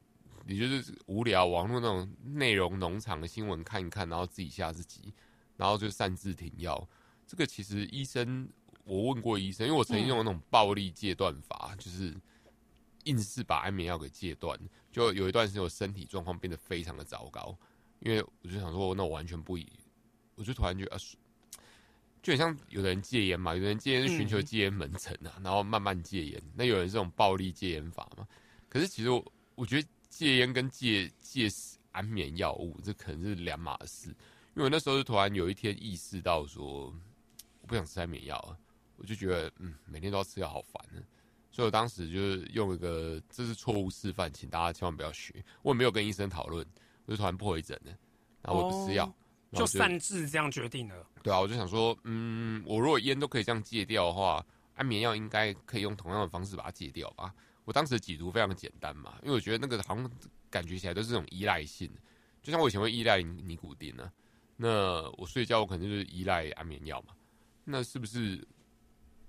[0.46, 5.12] 你就是无聊网络那种内容农场的新闻看一看，然后自己吓自己，
[5.56, 6.88] 然后就擅自停药。
[7.26, 8.48] 这个其实医生，
[8.84, 12.14] 我问过医生，因为我曾经用那种暴力戒断法，就是
[13.04, 14.58] 硬是把安眠药给戒断。
[14.92, 17.56] 就有一段时间，我身体状况变得非常的糟糕，
[17.98, 19.66] 因为我就想说，那我完全不以，
[20.37, 20.98] 我就突然觉得，啊、
[22.24, 26.42] 就很像有的人戒烟嘛，有的人戒烟是寻求戒烟门诊啊，然后慢慢戒烟。
[26.54, 28.26] 那有人是这种暴力戒烟法嘛？
[28.70, 31.48] 可是其实我我觉得戒烟跟戒戒
[31.92, 34.08] 安眠药物，这可能是两码事。
[34.08, 36.87] 因为我那时候就突然有一天意识到说，
[37.60, 38.58] 我不想吃安眠药了，
[38.96, 41.02] 我就觉得嗯，每天都要吃药好烦呢。
[41.52, 45.44] 所以我当时就是用一个这是错误示范，请大家千万不要学。
[45.60, 46.66] 我也没有跟医生讨论，
[47.05, 47.92] 我就突然不回诊了，
[48.40, 49.14] 然后我也不吃药，
[49.55, 51.07] 就擅自这样决定了。
[51.22, 54.44] 对啊，我就想说，嗯，我如果烟都可以这样戒掉的话，
[54.74, 57.34] 安眠药应该可以用同样的方式把它戒掉吧？
[57.64, 60.11] 我当时的解读非常简单嘛，因为我觉得那个好像
[60.50, 61.90] 感觉起来都是这种依赖性，
[62.42, 64.12] 就像我以前会依赖尼尼古丁呢、
[64.57, 67.14] 那我睡觉我肯定就是依赖安眠药嘛，
[67.64, 68.46] 那是不是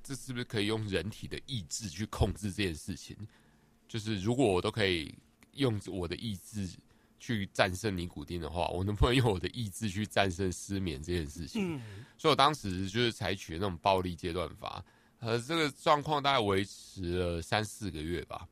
[0.03, 3.15] 这是不是可以用人体的意志去控制这件事情？
[3.87, 5.15] 就是如果我都可以
[5.53, 6.67] 用我的意志
[7.19, 11.75] 去战胜尼古丁的话，我能不能用我的意志去战胜失眠这件事情？
[11.75, 14.83] 嗯，所以我当时就是采取那种暴力阶段法，
[15.19, 18.47] 呃，这个状况大概维持了三四个月吧。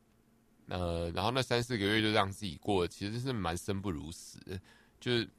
[0.68, 4.60] 呃，然后那三四个月就让自己过其实是蛮生不如死的，
[5.00, 5.30] 就是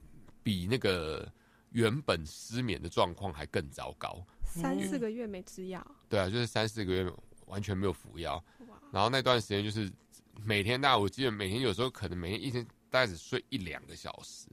[0.42, 1.26] 比那个
[1.70, 4.22] 原本失眠的状况还更糟糕。
[4.44, 7.10] 三四个月没吃药，对啊，就是三四个月
[7.46, 8.34] 完全没有服药，
[8.68, 9.90] 哇，然后那段时间就是
[10.44, 12.64] 每天大概我记得每天有时候可能每天一天
[12.94, 14.46] 大概只睡一两个小时，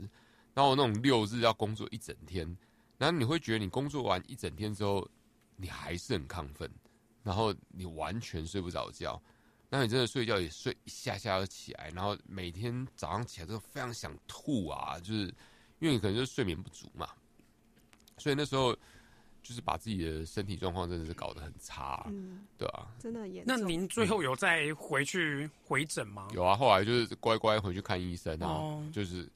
[0.56, 2.58] 然后那种六日要工作一整天，
[2.98, 5.08] 然后你会觉得你工作完一整天之后，
[5.58, 6.68] 你还是很亢奋，
[7.22, 9.22] 然后你完全睡不着觉，
[9.70, 15.26] 那你真的睡觉也睡一下下就起来，然后每天早上起来都非常想吐啊，就是
[15.78, 17.08] 因为你可能就是睡眠不足嘛，
[18.18, 18.76] 所以那时候
[19.44, 23.58] 就是把自己的身体状况真的是搞得很差，嗯，对啊，真的很严那。
[23.58, 26.28] 您最后有再回去回诊吗？
[26.34, 29.28] 有啊，后来就是乖乖回去看医生啊，哦就是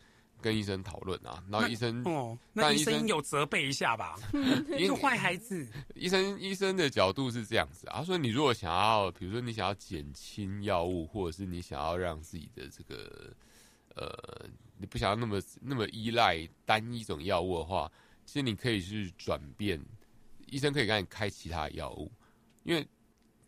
[0.42, 4.16] 跟医生讨论啊，然后医生哦，那医生生有责备一下吧？
[4.78, 13.34] 一个坏孩子，医生医生的角度是这样子啊，他说你如果想要，比如说你想要减轻药物，或者是你想要让自己的这个
[13.96, 14.46] 呃，
[14.78, 17.92] 你不想要那么那么依赖单一种药物的话，
[18.26, 19.84] 其实你可以去转变，
[20.56, 22.10] 医生可以给你开其他药物，
[22.64, 22.88] 因为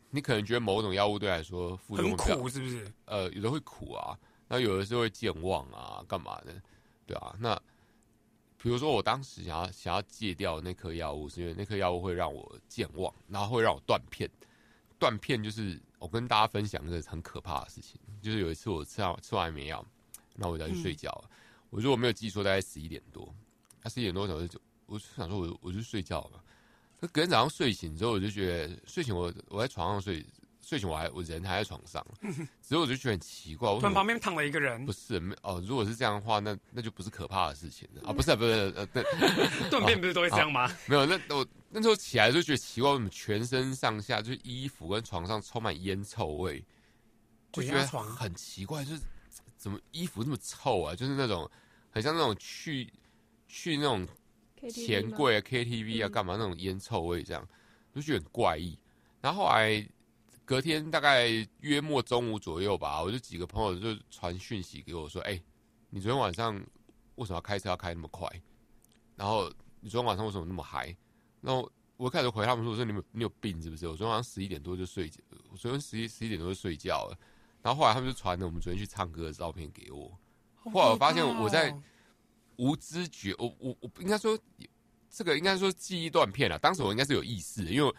[0.10, 2.94] 你可能觉得某种药物对来说副作很用很苦是不是？
[3.06, 6.62] 呃，有的会苦啊，那有的时候会健忘啊，干嘛的，
[7.06, 7.34] 对啊。
[7.40, 7.56] 那
[8.58, 14.30] 比如说我当时想要想要戒掉那颗药物，是因为那颗药物会让我健忘，然后会让我断片。
[15.00, 19.86] 断片就是我跟大家分享一个很可怕的事情，就是有一次我吃完吃完安眠药，
[20.36, 21.30] 然后我就要去睡觉了。
[21.70, 23.34] 我如果没有记错，大概十一点多，
[23.82, 26.44] 那十一点多我就我就想说我我就睡觉了。
[27.00, 30.26] 可隔天早上睡醒之后，我就觉得睡醒我我在床上睡，
[30.62, 35.64] 睡醒我还我人还在床上， 只是我就觉得很奇怪，为突然旁边躺了一个人不，是没哦？
[35.66, 38.12] 如果是这样的话，那那就不是可怕的事情了啊！
[38.12, 39.04] 不是不是呃，那
[39.70, 40.70] 断片不是都会这样吗？
[40.88, 46.64] 没有那我那时候起来就觉得奇怪，为什么全身上下就是衣服跟床上充满烟臭味，
[47.52, 49.02] 就觉得床很奇怪，就是
[49.56, 50.96] 怎么衣服那么臭啊？
[50.96, 51.50] 就是那种
[51.92, 52.92] 很像那种去
[53.48, 54.06] 去那种
[54.72, 57.48] 钱柜啊、KTV 啊嗯干嘛那种烟臭味，这样
[57.94, 58.78] 就觉得很怪异。
[59.22, 59.88] 然后后来
[60.46, 61.28] 隔天大概
[61.60, 65.42] 约莫中午左右吧，我就几个朋友就传讯息给我说：“哎、
[65.90, 66.56] 你昨天晚上
[67.16, 68.30] 为什么要开车要开那么快？
[69.16, 69.52] 然后
[69.82, 70.96] 你昨天晚上为什么那么嗨？”
[71.42, 73.88] 然后我开始回他们说：“我说你们你有病是不是？
[73.88, 75.20] 我昨天晚上十一点多就睡觉，
[75.52, 77.18] 我昨天十一十一点多就睡觉了。”
[77.62, 80.18] 然后后来他们就传了我们昨天去唱歌的照片给我。
[80.56, 81.84] 后来我发现我在哦
[82.58, 84.38] 无知觉，我我我应该说
[85.10, 86.60] 这个应该说记忆断片了。
[86.60, 87.94] 当时我应该是有意识的，因为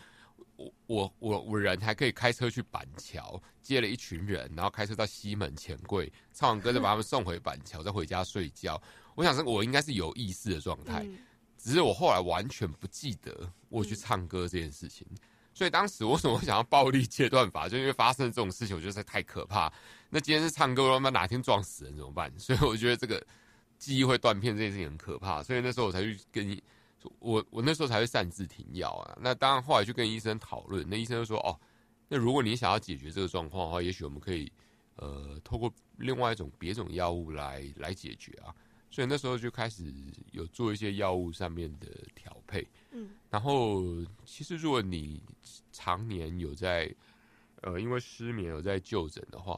[0.56, 8.80] 我我我我人还可以开车去板桥接了一群人，然后开车到西门钱柜唱完歌，再把他们送回板桥，再回家睡觉。
[9.14, 11.18] 我想是我应该是有意识的状态，嗯
[11.56, 15.04] 只是我后来完全不记得我去唱歌这件事情。
[15.52, 19.72] 所以当时我为什么会想要暴力戒断法，就因为发生这种事情，我觉得太可怕。
[20.09, 22.32] 那今天是唱歌，我他妈哪天撞死人怎么办？
[22.38, 23.20] 所以我觉得这个
[23.79, 26.62] 记忆会断片这件事情很可怕，所以那时候我才去跟你，
[27.20, 29.18] 我我那时候才会擅自停药啊。
[29.20, 31.59] 那当然后来去跟医生讨论，那医生就说哦，
[32.09, 34.51] 那如果你想要解决这个状况的话，也许我们可以
[34.97, 38.55] 呃透过另外一种别种药物来来解决啊。
[38.91, 39.93] 所以那时候就开始
[40.33, 43.83] 有做一些药物上面的调配，嗯，然后
[44.24, 45.22] 其实如果你
[45.72, 46.91] 常年有在
[47.61, 49.55] 呃因为失眠有在就诊的话，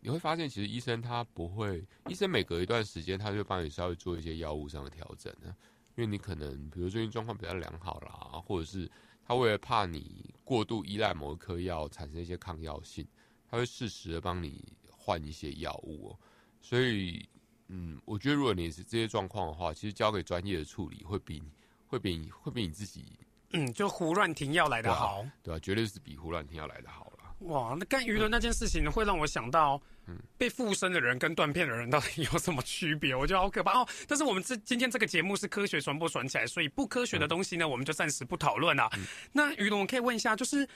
[0.00, 5.54] 你会发现其实医生他不会，医生每隔一段时间他就帮你稍微做一些药物上的调整呢，
[5.96, 8.90] 因为你可能比如最近状况比较良好啦，或者是
[9.26, 13.06] 他为了怕你过度依赖某一颗药产生一些抗药性，
[13.50, 16.18] 他会适时的帮你换一些药物哦，
[16.60, 17.28] 所以。
[17.70, 21.52] 嗯，我觉得如果你是这些状况的话，其实交给专业的处理会比你
[21.86, 23.04] 会比你会比你自己
[23.50, 25.22] 嗯，就胡乱停药来的好。
[25.42, 27.17] 对吧、绝对是比胡乱停药来的好了。
[27.40, 33.14] 哇，那干娱乐那件事情会让我想到，嗯被附身的人跟断片的人到底有什么区别？
[33.14, 33.88] 我觉得好可怕哦。
[34.08, 38.90] 但是我们这今天这个节目是科学传播传起来，所以不科学的东西呢，我们就暂时不讨论啦。
[39.32, 40.68] 那于龙，我可以问一下，就是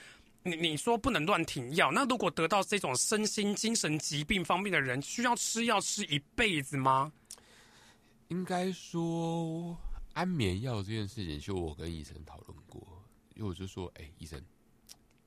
[0.43, 7.11] 你你说不能乱停药，那如果得到这种身心精神疾病方面的人，需要吃药吃一辈子吗？
[8.29, 9.77] 应该说
[10.13, 12.81] 安眠药这件事情，就我跟医生讨论过，
[13.35, 14.41] 因为我就说，哎、医生，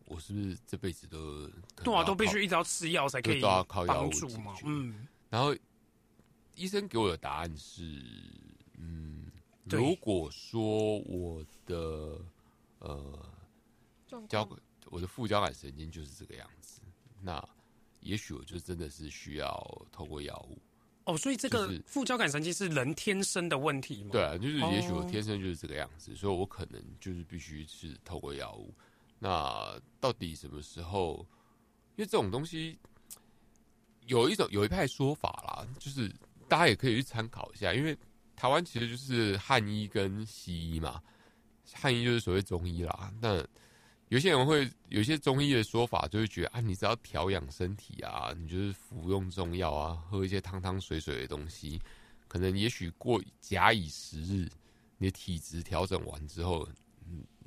[0.06, 1.48] 我是不是这辈子都
[1.84, 4.54] 对啊，都必须一直要吃药才可以都要靠药帮物助嘛。
[4.64, 5.54] 嗯，然后
[6.54, 7.82] 医生给我的答案是，
[8.78, 9.26] 嗯，
[9.64, 12.18] 如果说我的
[12.78, 13.28] 呃
[14.28, 16.80] 交况我的副交感神经就是这个样子，
[17.20, 17.44] 那
[18.00, 20.56] 也许我就真的是需要透过药物。
[21.06, 24.10] 哦，所以这个副交感神经是人天生的问题吗？
[24.12, 28.72] 对啊，就是也许我哦天生就是这个样子，所以我可能就是必须是透过药物。
[29.18, 31.26] 那到底什么时候？
[31.96, 32.78] 因为这种东西
[34.04, 36.14] 有一种有一派说法啦，就是
[36.46, 37.96] 大家也可以去参考一下，因为
[38.36, 41.02] 台湾其实就是汉医跟西医嘛，
[41.72, 43.10] 汉医就是所谓中医啦。
[43.18, 43.42] 那
[44.08, 51.80] 有些人会有些中医的说法，就会觉得啊，你只要调养身体啊，你就是服用中药啊，喝一些汤汤水水的东西，
[52.28, 54.46] 可能也许过假以时日，
[54.98, 56.68] 你的体质调整完之后，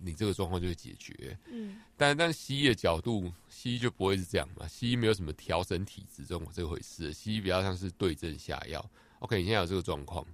[0.01, 1.37] 你这个状况就会解决。
[1.47, 4.67] 嗯，但但西医的角度，西医就不会是这样嘛？
[4.67, 8.83] 西医没有什么调整体质这种这回事，西医比较像是对症下药。
[9.19, 10.25] OK，你现在有这个状况，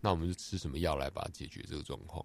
[0.00, 2.24] 那我们就吃什么药来把它解决这个状况？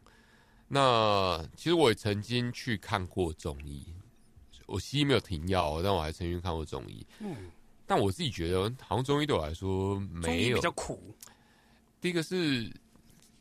[0.68, 3.86] 那其实我也曾经去看过中医，
[4.66, 7.06] 我西医没有停药，但我还曾经看过中医。
[7.20, 7.52] 嗯，
[7.86, 11.14] 但我自己觉得，好像中医对我来说没有比较苦，
[12.02, 12.72] 第一个是，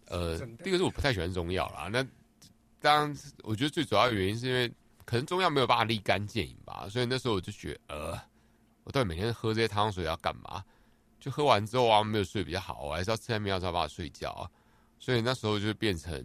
[0.07, 1.89] 呃第一个是我不太喜欢中药啦。
[1.91, 2.07] 那
[2.85, 4.71] 当然，我觉得最主要的原因是因为
[5.07, 8.21] 可能中药没有办法立竿见影吧，所以那时候我就觉得，呃，
[8.83, 10.63] 我到底每天喝这些汤水要干嘛？
[11.19, 14.51] 就喝完之后啊，没有睡比较好，我还是要吃安眠药才有办法睡觉啊。
[14.99, 16.23] 所以那时候就变成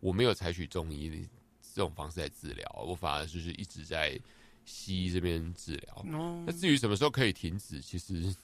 [0.00, 1.28] 我没有采取中医
[1.72, 4.18] 这种方式来治疗，我反而就是一直在
[4.64, 6.04] 西医这边治疗。
[6.12, 8.34] 哦那，至于什么时候可以停止，其实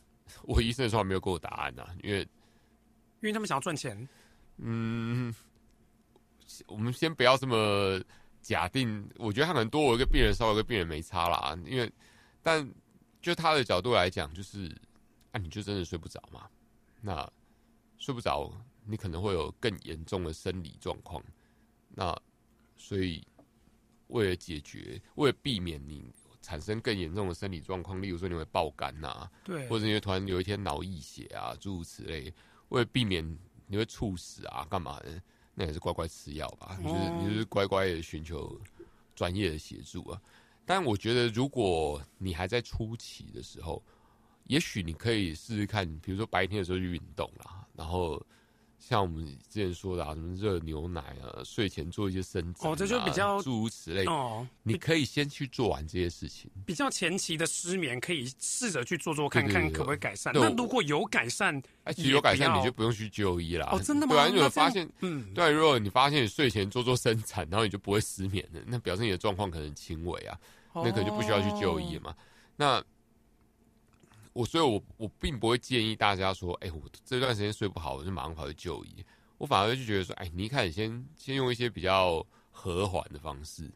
[0.42, 4.08] 我医生的时候没有给我答案呐、因为因为他们想要赚钱。
[4.58, 5.34] 嗯，
[6.66, 8.00] 我们先不要这么
[8.40, 11.58] 假定，我觉得他可能多我一个病人，少我一个病人没差啦。
[11.66, 11.90] 因为，
[12.42, 12.68] 但
[13.20, 14.74] 就他的角度来讲，就是
[15.32, 16.48] 啊，你就真的睡不着嘛？
[17.00, 17.30] 那
[17.98, 18.50] 睡不着，
[18.84, 21.22] 你可能会有更严重的生理状况。
[21.88, 22.16] 那
[22.76, 23.26] 所以，
[24.08, 32.32] 为了解决，为了避免你产生更严重的生理状况，例如说你会爆肝呐、对，或者你会突然有一天脑溢血啊，诸如此类，
[32.70, 35.22] 为了避免你会猝死啊，干嘛的？
[35.54, 38.58] 那也是乖乖吃药吧，你就是你就是乖乖的寻求
[39.14, 40.20] 专业的协助啊。
[40.64, 43.82] 但我觉得，如果你还在初期的时候，
[44.44, 48.20] 也许你可以试试看，比如说白天的时候去运动啦，然后
[48.80, 54.04] 像我们之前说的啊，什么热牛奶啊，睡前做一些伸展、啊，哦这就比较诸如此类。
[54.06, 60.32] 哦，你可以先去做完这些事情，比较前期的失眠，可以试着去做做看看可不可以改善。
[60.34, 61.54] 那如果有改善，
[61.84, 63.68] 哎，其实有改善你就不用去就医啦。
[63.70, 64.14] 哦，真的吗？
[64.14, 70.36] 对啊，因为那这样我发现，嗯，对啊，如果你发现你睡前做做伸展，然后你就不会失眠了，那表示你的状况可能轻微啊，
[70.74, 71.98] 那可能就不需要去就医。
[71.98, 72.14] 嘛。
[72.56, 72.82] 那
[74.32, 79.04] 我所以我，我并不会建议大家说，哎、我这段时间睡不好，我就马上跑去就医。
[79.38, 83.70] 我反而就觉得说，哎、你一开始先先用一些比较和缓的方式，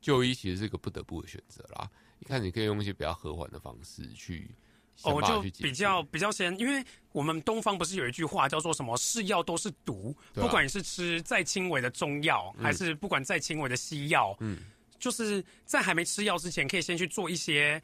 [0.00, 1.90] 就医其实是个不得不的选择啦。
[2.20, 4.50] 一开始你可以用一些比较和缓的方式去
[4.96, 5.42] 想哦，就。
[5.42, 6.82] 比较比较先，因为
[7.12, 14.58] 我们东方不是有一句话叫做什么“是药都是毒”，啊不管你是吃再轻微的中药，嗯还是不管再轻微的西药，嗯，
[14.98, 17.82] 就是在还没吃药之前，可以先去做一些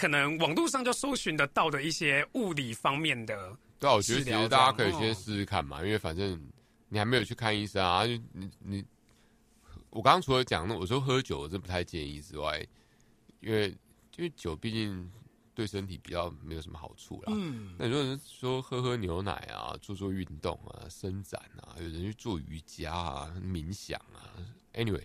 [0.00, 3.54] 可能网络上就搜寻得到的一些物理方面的。
[3.78, 6.42] 对啊，我觉得其实大家可以先试试看嘛，因为反正
[6.88, 8.82] 你还没有去看医生啊，就你你，
[9.90, 12.66] 我刚刚除了讲那我说喝酒我真不太建议之外，
[13.40, 13.68] 因为
[14.16, 15.10] 因为酒毕竟
[15.54, 17.32] 对身体比较没有什么好处啦。
[17.36, 24.32] 嗯，那有人说喝喝牛奶啊，做做运动啊，伸展啊，有人去做瑜伽啊、冥想啊
[24.72, 25.04] ，anyway，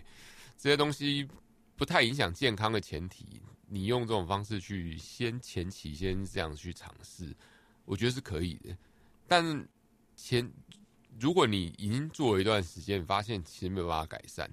[0.56, 1.28] 这些东西
[1.76, 7.34] 不太影响健康的前提，你用这种方式去先前期先这样去尝试，
[7.84, 8.76] 我觉得是可以的。
[9.26, 9.68] 但
[10.14, 10.50] 前
[11.18, 14.50] 如果你已经做了一段时间，发现其实没有办法改善，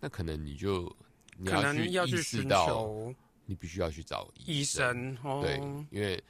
[0.00, 0.94] 那可能你就
[1.36, 2.90] 你可要去意识到，
[3.46, 5.40] 你必须要去找医生哦。
[5.42, 5.56] 对，
[5.90, 6.22] 因为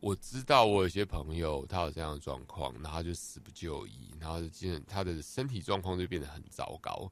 [0.00, 7.10] 我知道我有些朋友他有这样的状况，然后他就死不就医，然后就他的身体状况就变得很糟糕，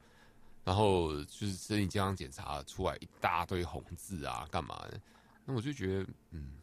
[0.69, 5.01] 然后就是身体健康检查出来一大堆红字啊，干嘛的？
[5.47, 6.59] 那我就觉得，嗯，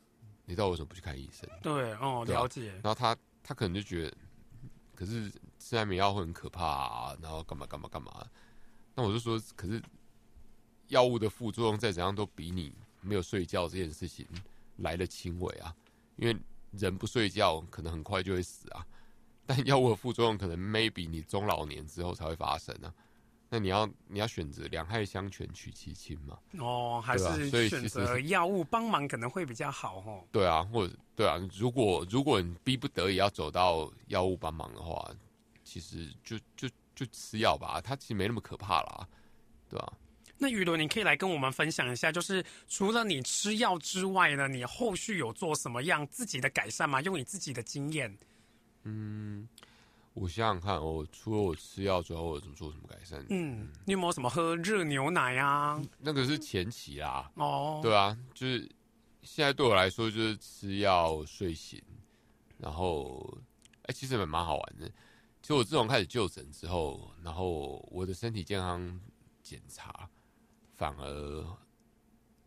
[0.45, 1.49] 你知道我为什么不去看医生？
[1.63, 2.71] 对哦，对啊了解。
[2.73, 4.17] 然后他他可能就觉得，
[4.93, 8.23] 可是吃安眠药会很可怕啊，然后干嘛干嘛干嘛。
[8.93, 9.81] 那我就说，可是
[10.89, 14.27] 药物的副作用再怎样都比你没有睡觉这件事情
[14.75, 15.75] 来的轻微啊，
[16.15, 16.37] 因为
[16.73, 18.85] 人不睡觉可能很快就会死啊，
[19.47, 22.93] 但药物的副作用可能 maybe 你中老年之后才会发生啊。
[23.49, 26.37] 那你要你要选择两害相权取其轻嘛？
[26.59, 30.23] 哦，还是选择药物帮忙可能会比较好哦。
[30.31, 35.09] 对啊，或者对啊，如果如果你逼不得已要走到药物帮忙的话，
[35.63, 39.07] 其实就就就吃药吧，它其实没那么可怕啦，
[39.69, 39.93] 对啊、
[40.37, 47.01] 那雨伦，你可以来跟我们分享一下，就是除了你吃药之外呢，你后续有做什么样自己的改善吗？
[47.01, 48.17] 用你自己的经验。
[48.83, 49.47] 嗯，
[50.15, 53.23] 我想想看，我除了我吃药之后，我有怎么做什么改善？
[53.29, 55.79] 嗯，你有没有什么喝热牛奶啊？
[55.99, 58.59] 那个是前期啦，哦，对啊，就是
[59.21, 61.83] 现在对我来说就是吃药、睡醒，
[62.57, 63.37] 然后
[63.83, 64.87] 哎、其实也蛮好玩的。
[65.41, 68.99] 其实我自从开始就诊之后，然后我的身体健康
[69.43, 70.09] 检查
[70.77, 71.57] 反而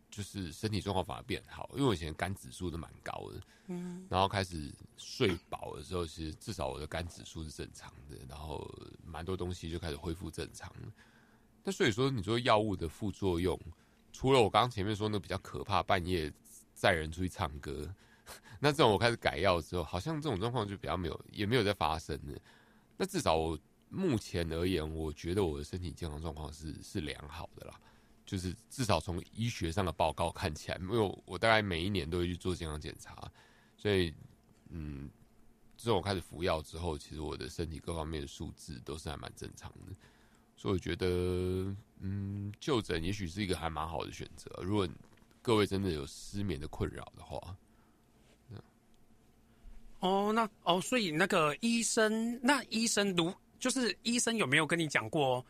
[0.09, 8.69] 就是身体状况反而变好，因为我以前肝指数都蛮高的，嗯，然后开始睡饱的时候，其实至少我的肝指数是正常的，然后
[9.05, 10.71] 蛮多东西就开始恢复正常。
[11.63, 13.59] 那所以说，你说药物的副作用，
[14.11, 16.31] 除了我刚刚前面说那比较可怕，半夜
[16.73, 17.93] 载人出去唱歌，
[18.59, 22.39] 那这种我开始改药之后，好像这种状况就比较没有，也没有再发生了。
[22.97, 27.79] 那至少我目前而言，我觉得我的身体健康状况是是良好的啦。
[28.29, 33.27] 就是至少从医学上的报告看起来，因为我大概每一年都会去做健康检查，
[33.75, 34.13] 所以
[34.69, 35.09] 嗯，
[35.75, 39.95] 自从我开始服药之后，其实我的身体各方面的数字都是还蛮正常的，
[40.55, 44.61] 所以我觉得嗯，就诊也许是一个还蛮好的选择。
[44.61, 44.87] 如果
[45.41, 47.57] 各位真的有失眠的困扰的话，
[50.01, 55.43] 哦，那哦，所以那个医生，那医生如就是医生有没有跟你讲过？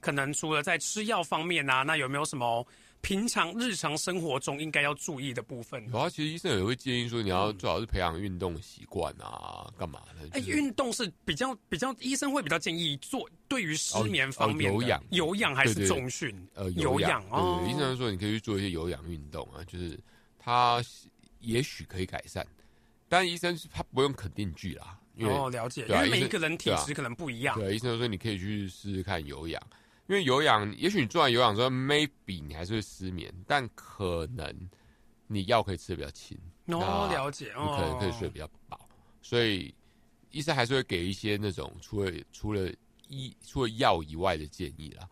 [0.00, 2.66] 可能除了在吃药方面啊，那有没有什么
[3.02, 5.86] 平常日常生活中应该要注意的部分？
[5.92, 10.28] 有啊，其实医生也会建议说，你要最好是培养运动习惯啊，干嘛的？
[10.32, 16.34] 哎，运动是比较比较，医生会比较建议做对于失眠方面有氧、有氧还是重训？
[16.54, 17.64] 呃，有氧哦。
[17.68, 19.98] 医生说你可以去做一些有氧运动啊，就是
[20.38, 20.82] 他
[21.40, 22.44] 也许可以改善，
[23.08, 27.56] 但医生他不用肯定句啦，因为哦了解，因为每一个人体质可能不一样。
[27.56, 29.62] 对，医生说你可以去试试看有氧。
[30.08, 34.70] 因为有氧，也许你做完有氧之后，maybe 你还是会失眠，但可能
[35.26, 36.38] 你药可以吃的比较轻。
[36.66, 38.88] 哦，了解，你可能可以睡得比较饱，
[39.20, 39.74] 所以
[40.30, 42.72] 医生还是会给一些那种除了除了
[43.08, 45.08] 医除了药以外的建议啦。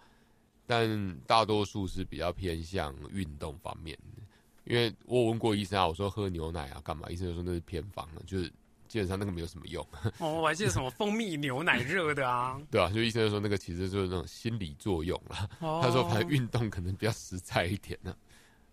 [0.66, 4.22] 但大多数是比较偏向运动方面的，
[4.64, 7.09] 因为我问过医生啊，我说喝牛奶啊干嘛？
[7.11, 8.53] 医生就说那是偏方了，就是。
[8.95, 9.84] 基本上那个没有什么用。
[10.18, 12.62] 哦，我还记得什么蜂蜜牛奶热的啊。
[12.70, 15.51] 对啊，就医生说那个其实就是那种心理作用了。
[15.59, 18.16] 他说反正运动可能比较实在一点呢。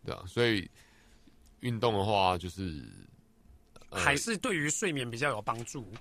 [0.06, 0.70] 对啊，所以
[1.62, 2.86] 运动的话就是
[3.90, 5.92] 还是对于睡眠比较有帮助。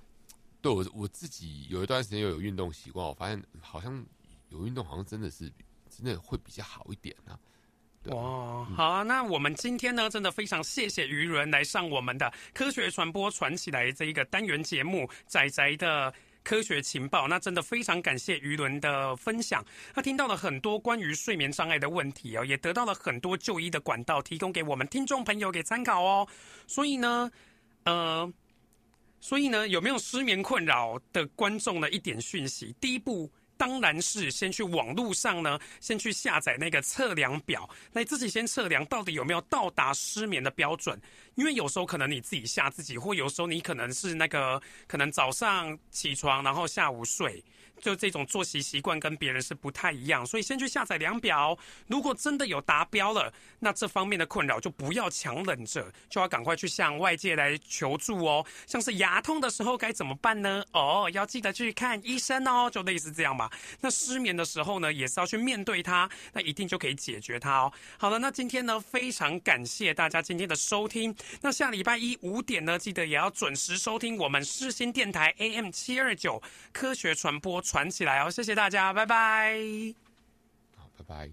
[0.61, 4.05] 对我我自己有一段时间又有运动习惯，我发现好像
[4.51, 5.51] 有运动好像真的是
[5.89, 7.39] 真的会比较好一点呢。
[8.07, 9.03] 哇，好啊！
[9.03, 16.11] 那我们今天呢，真的非常谢谢于伦来上我们的科学传播传起来这一个单元节目仔仔的
[16.43, 17.29] 科学情报。
[17.29, 26.27] 那真的非常感谢于伦的分享，他听到了很多关于睡眠障碍的问题哦，也得到了很多就医的管道，提供给我们听众朋友给参考哦。
[26.67, 27.31] 所以呢，
[27.85, 28.33] 呃，
[29.21, 32.75] 所以呢，有没有失眠困扰的观众的一点讯息？
[32.81, 33.31] 第一步。
[33.61, 40.99] 当然是先去网络上呢，先去下载那个测量表，来自己先测量到底有没有到达失眠的标准。
[41.35, 47.45] 因为有时候可能你自己吓自己，或有时候你可能是那个可能早上起床，然后下午睡。
[47.81, 51.57] 就这种作息习惯跟别人是不太一样，所以先去下载量表。
[51.87, 58.45] 如果真的有达标了，那这方面的困扰就不要强忍着，就要赶快去向外界来求助哦。
[58.67, 60.63] 像是牙痛的时候该怎么办呢？
[60.73, 63.51] 哦，要记得去看医生哦，就类似这样吧。
[63.81, 67.73] 那失眠的时候呢，也是要去面对它，那一定就可以解决它哦。
[67.99, 71.15] 好了，那今天呢，非常感谢大家今天的收听。
[71.41, 77.63] 那下礼拜一五点呢，记得也要准时收听我们世新电台 AM 七二九科学传播。
[77.71, 78.29] 传起来哦！
[78.29, 79.55] 谢谢大家，拜拜。
[80.77, 81.31] 好，拜拜。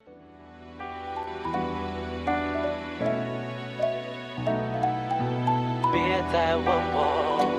[5.92, 7.50] 别再问我，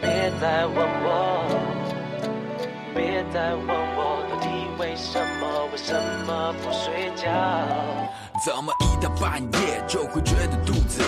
[0.00, 1.46] 别再问我，
[2.92, 4.48] 别再问我，到底
[4.80, 5.66] 为什么？
[5.70, 5.94] 为什
[6.26, 7.30] 么不睡觉？
[8.44, 11.04] 怎么一到半夜就会觉得肚子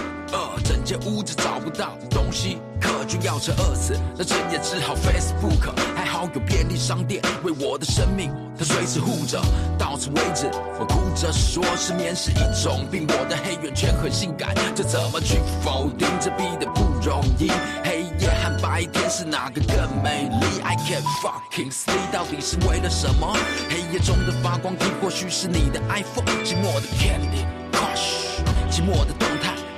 [0.87, 2.59] 间屋子找不到东西。
[2.79, 9.41] 可就要吃饿死，那整夜只好 Facebook，还好有便利商店为我的生命，它随时护着。
[9.79, 10.47] 到此为止，
[10.79, 16.07] 我哭着说失眠是一种病，我的黑眼圈很性感，这怎么去否定？
[16.21, 17.51] 这逼得不容易。
[17.83, 23.35] 黑夜和白天是哪个更美丽？I can't fucking sleep，到底是为了什么？
[23.71, 28.37] 黑夜中的发光体或许是你的 iPhone，寂寞的 Candy Crush，
[28.71, 29.27] 寂寞的动，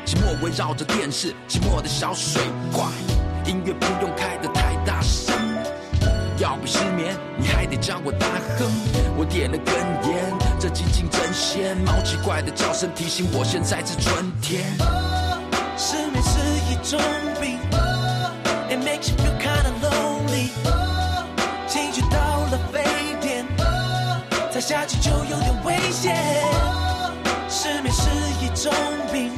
[0.09, 2.41] 寂寞围绕着电视，寂寞的小水
[2.73, 2.87] 怪。
[3.45, 5.37] 音乐不用开得太大声，
[6.39, 8.27] 要不失眠，你还得叫我大
[8.59, 8.67] 哼。
[9.19, 9.75] 我点了根
[10.11, 14.65] 烟，这寂静真鲜，猫奇怪的叫声提醒我现在是春天。
[15.77, 16.39] 失眠是
[16.73, 16.99] 一种
[17.39, 17.59] 病
[18.71, 20.49] ，It makes you feel kinda lonely。
[21.69, 22.17] 情绪到
[22.51, 22.83] 了沸
[23.21, 23.45] 点，
[24.51, 26.17] 再下去就有点危险。
[27.51, 28.09] 失眠是
[28.43, 28.73] 一种
[29.13, 29.33] 病，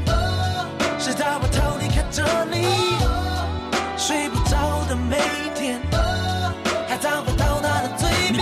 [3.97, 5.19] 睡不着的每
[5.55, 8.41] 天，不到他的嘴边。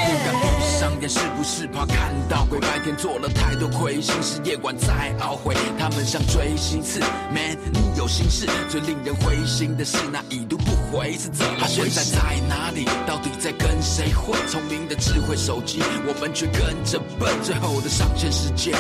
[1.00, 2.58] 眼是不是怕看到鬼？
[2.60, 5.54] 白天做了太多亏心事，夜晚再懊悔。
[5.78, 7.00] 他们像锥心刺
[7.32, 8.46] ，Man，你有心事。
[8.68, 11.56] 最令人灰心的是那已读不回是怎么？
[11.60, 12.84] 他现在在哪里？
[13.06, 14.36] 到底在跟谁混？
[14.48, 17.32] 聪明的智慧手机，我们却跟着笨。
[17.42, 18.74] 最后的上线时间。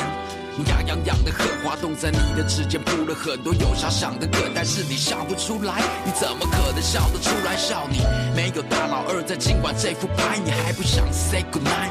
[0.66, 7.56] 牙痒痒的荷花冻在你的指尖，铺了很多有遐想的歌，但是你笑不出来，你怎么可能笑得出来？
[7.56, 7.98] 笑你
[8.34, 11.90] 没有大老二在今晚这副牌，你还不想 say good night？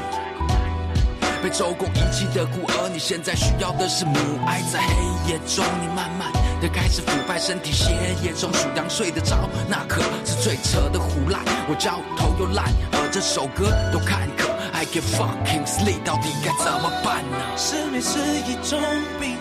[1.40, 4.60] 被周公遗弃的孤儿，你现在需要的是母爱。
[4.72, 7.92] 在黑夜中，你慢慢的开始腐败，身体血
[8.24, 11.38] 液中数羊睡得着，那可是最扯的胡赖。
[11.68, 14.47] 我焦头又烂，而这首歌都坎坷。
[14.72, 17.36] I can fucking sleep，到底该怎么办呢？
[17.56, 18.80] 失眠是一种
[19.20, 19.36] 病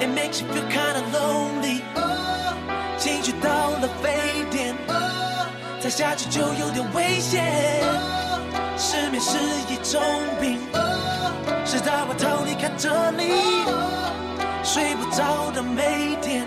[0.00, 1.80] ，It makes you feel kinda lonely，
[2.98, 4.74] 情绪到了沸点，
[5.80, 7.82] 再下去就有点危险。
[8.76, 9.38] 失眠是
[9.68, 10.00] 一种
[10.40, 10.60] 病，
[11.64, 13.64] 是在我逃离开这里，
[14.62, 16.46] 睡不着的每天，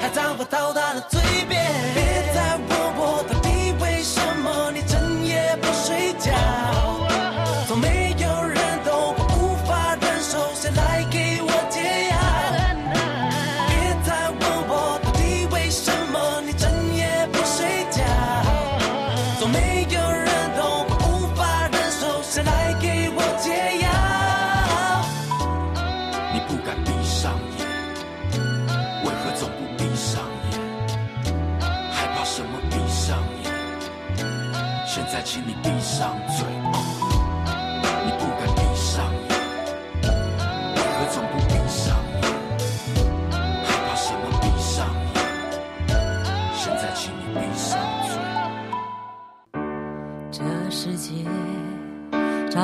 [0.00, 2.03] 还在我到达的嘴边。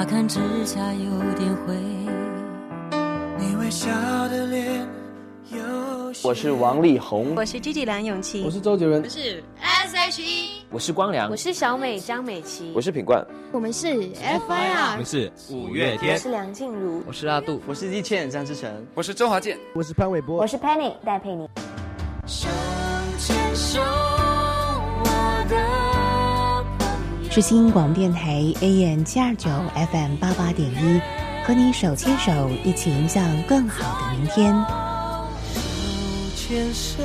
[0.00, 1.74] 乍看之下有点灰，
[3.38, 3.90] 你微笑
[4.30, 4.88] 的脸
[5.50, 5.60] 有
[6.24, 13.22] 我是王力宏，我是 Gigi 梁咏琪，我是周杰伦，我是 S.H.E，我是光良，我是小美张美琪，我是品冠，
[13.52, 16.14] 我们是 F.I.R，们是五月天。
[16.14, 21.46] 我，是梁静茹，我是阿杜，我是易倩张志成，我是周华健，我是潘玮柏，我是 Penny 戴佩妮。
[22.24, 22.48] 手
[23.18, 23.82] 牵手，
[27.30, 27.40] 是。
[27.40, 29.48] 新广电台 AM 七二九
[29.90, 31.00] FM 八八点一，
[31.44, 34.54] 和你手牵手，一起迎向更好的明天。
[35.52, 35.60] 手
[36.36, 37.02] 牵手，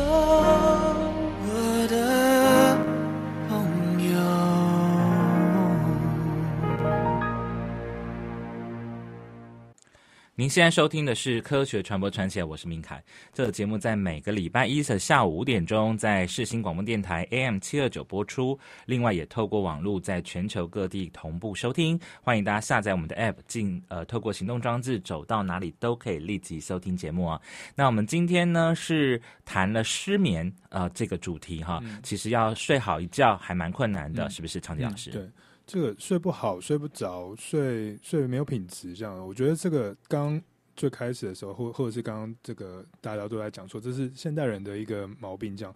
[10.38, 13.02] 您现在收听的是《科学传播传起来》，我是明凯。
[13.32, 18.60] 这个节目在每个礼拜一的下午五点钟，在世新广播电台 AM 七二九播出。
[18.86, 21.98] 另外，也透过网络在全球各地同步收听。
[22.22, 27.42] 欢迎大家下载我们的 App，进呃，透过行动装置走到哪里都可以立即收听节目啊。
[27.74, 31.80] 那我们今天呢是谈了失眠啊、呃、这个主题哈。
[31.86, 35.12] 嗯其实要睡好一觉还蛮困难的，嗯是不是，长杰老师？
[35.12, 35.30] 对，
[35.66, 40.42] 这个睡不好、睡不着、睡睡没有品质，这样，我觉得这个刚
[40.76, 45.74] 最开始的时候，或或者是刚刚这个大家都在讲说，这是现代人的一个毛病，这样。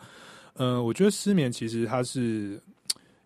[0.53, 2.61] 呃，我觉得失眠其实它是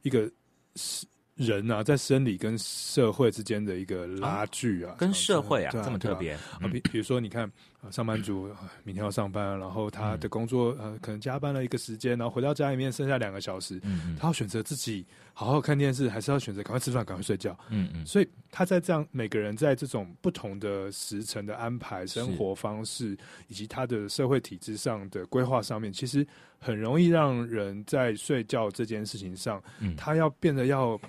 [0.04, 0.30] 一个
[0.76, 1.06] 是
[1.36, 6.38] 人啊，在生理跟社会之间的一个拉锯啊，跟社会啊对这么特别
[6.72, 7.52] 比比如说你看，
[7.84, 13.80] 呃上班族呃明天要上班，然后他的工作呃可能加班了一个时间，然后回到家里面剩下两个小时，
[14.18, 17.58] 他要选择自己好好看电视，还是要选择赶快吃饭、赶快睡觉？
[17.70, 18.06] 嗯嗯。
[18.06, 23.18] 所以他在这样每个人在这种不同的时辰的安排、生活方式
[23.48, 26.26] 以及他的社会体制上的规划上面，其实
[26.60, 29.96] 很容易让人在睡觉这件事情上，嗯。
[29.96, 31.00] 他要变得要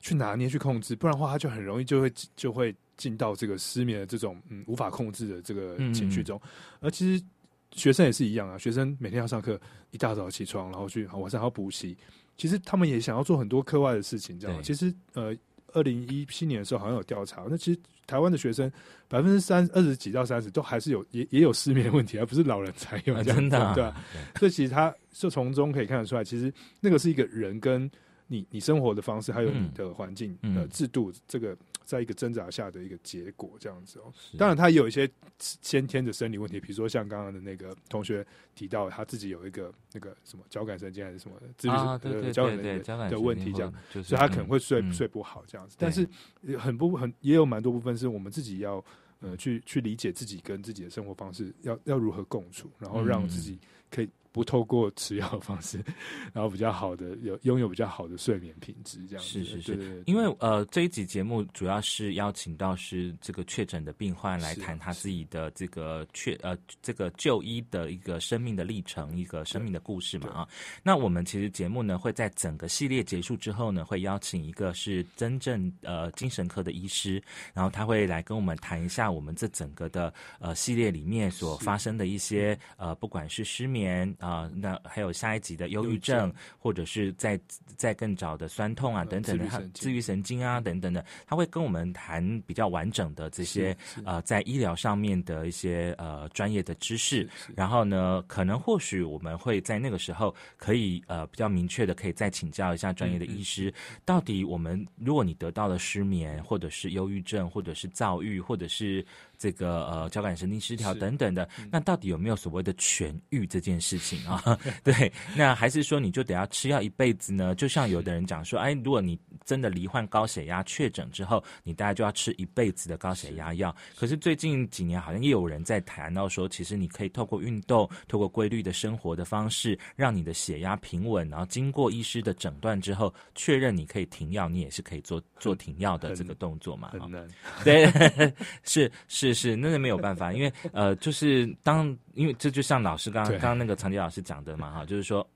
[0.00, 6.38] 去拿捏、去控制，不然的话，他就很容易就会就会进到这个失眠的这种嗯无法控制的这个嗯情绪中。
[6.80, 7.24] 而其实
[7.72, 9.58] 学生也是一样啊，学生每天要上课，
[9.90, 11.96] 一大早起床，然后去好晚上还要补习，
[12.36, 14.62] 其实他们也想要做很多课外的事情，这样。
[14.62, 15.34] 其实呃，
[15.72, 18.70] 二零一七年的时候好像有调查，那其实台湾的学生
[19.08, 23.72] 百分之三二十几到三十都还是有也也有失眠的问题，而不是老人才有啊这样真的啊。
[23.74, 24.04] 对吧、
[24.38, 27.88] 所以其实他就从中可以看得出来，其实那个是一个人跟
[28.26, 29.72] 你你生活的方式，还有你嗯。
[29.74, 30.56] 的环境、嗯。
[30.56, 34.12] 呃制度，这个在一个挣扎下的一个结果，这样子哦。
[34.14, 38.24] 是当然，他也有一些先天的生理问题，比如说像刚刚的那个同学
[38.54, 45.76] 提到，他自己有一个那个什么交感神经还是什么的自律啊对对呃交感神经的问题这样，就是所以他可能会睡、嗯睡不好这样子。
[45.78, 46.06] 但是
[46.46, 48.84] 呃很不很也有蛮多部分是我们自己要
[49.20, 53.58] 呃去去理解自己跟自己的生活方式要要如何共处，然后让自己
[53.90, 55.82] 可以不透过吃药的方式，
[56.32, 60.02] 然后比较好的有拥有比较好的睡眠品质，这样是是是。
[60.06, 70.48] 因为呃这一集节目主要是邀请到是这个确诊的病患来谈他自己的这个确呃这个就医的一个生命的历程，一个生命的故事嘛啊。
[70.82, 77.22] 那我们其实节目呢会在整个系列结束之后呢，会邀请一个是真正呃精神科的医师，
[77.52, 87.40] 然后他会来跟我们谈一下我们这整个的呃系列里面所发生的一些呃不管是失眠啊、那还有下一集的忧郁症，或者是在
[87.76, 103.72] 在更早的酸痛啊等等的，自律神经自愈神经啊等等的，他会跟我们谈比较完整的这些呃在医疗上面的一些呃专业的知识，然后呢，可能或许我们会在那个时候可以呃比较明确的可以再请教一下专业的医师，
[104.04, 109.04] 到底我们如果你得到了失眠，或者是忧郁症，或者是躁郁，或者是
[109.40, 114.60] 这个呃交感神经失调等等的，那到底有没有所谓的痊愈这件事情啊？
[114.84, 117.54] 对，那还是说你就得要吃药一辈子呢？
[117.54, 123.74] 就像有的人讲说，哎，如果你真的罹患高血压确诊之后，你大概就要吃一辈子的高血压药。
[123.96, 136.90] 可是最近几年好像也有人在谈到说，其实你可以透过运动，透过规律的生活的方式，让你的血压平稳，然后经过医师的诊断之后，确认你可以停药，你也是可以做做停药的这个动作嘛？
[136.90, 137.26] 很难。
[137.64, 137.90] 对，
[138.64, 145.26] 是是是，那是没有办法，因为呃，就是当因为这就像老师刚刚刚刚那个长杰老师讲的嘛，哈，就是说。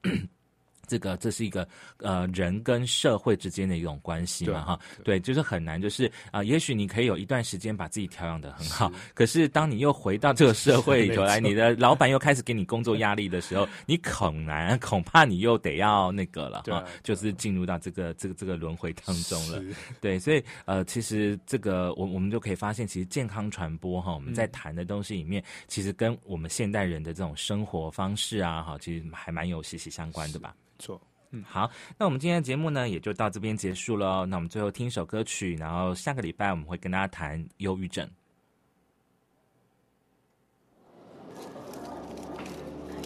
[0.87, 1.66] 这个这是一个
[1.99, 19.62] 呃人跟社会之间的一种关系嘛哈，对，就是很难，就是啊、也许你可以有一段时间把自己调养的很好，可是当你又回到这个社会里头来，你的老板又开始给你工作压力的时候， 你恐难恐怕你又得要那个了哈就是进入到这个这个这个轮回当中了。
[20.01, 24.51] 对，所以呃，其实这个我我们就可以发现，其实健康传播哈，我们在嗯。
[24.55, 30.55] 谈的东西里面，其实跟我们现代人的这种生活方式啊，哈，其实还蛮有息息相关的吧。
[30.79, 31.01] 错。
[31.31, 31.68] 嗯，好，
[31.99, 34.27] 那我们今天的节目呢，也就到这边结束了哦。
[34.27, 38.09] 那我们最后听一首歌曲，然后下个礼拜我们会跟大家谈忧郁症。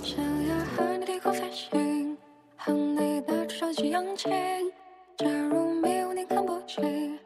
[0.03, 2.17] 想要和你低空飞行，
[2.57, 4.29] 和你的手机扬起。
[5.17, 7.19] 假如迷雾你看不清，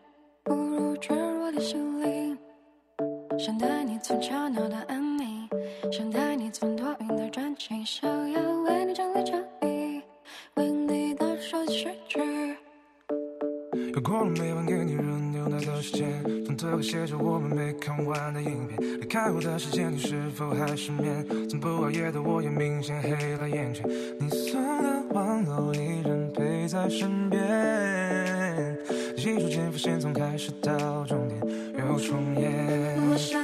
[0.45, 2.38] 不如坠入我的心灵。
[3.38, 5.49] 想带你从吵闹到安宁，
[5.90, 9.24] 想带你从多云到转晴，想要为你整理
[11.73, 12.20] 的手机续句。
[13.95, 19.01] 又过了每晚给你热牛奶的时间，总都会写着我们没看完的影片。
[19.01, 21.27] 离开我的时间，你是否还失眠？
[21.49, 23.89] 从不熬夜的我也明显黑了眼圈。
[24.20, 27.41] 你送的玩偶依然陪在身边，
[29.16, 31.41] 一瞬间浮现从开始到终点
[31.79, 33.41] 又重演。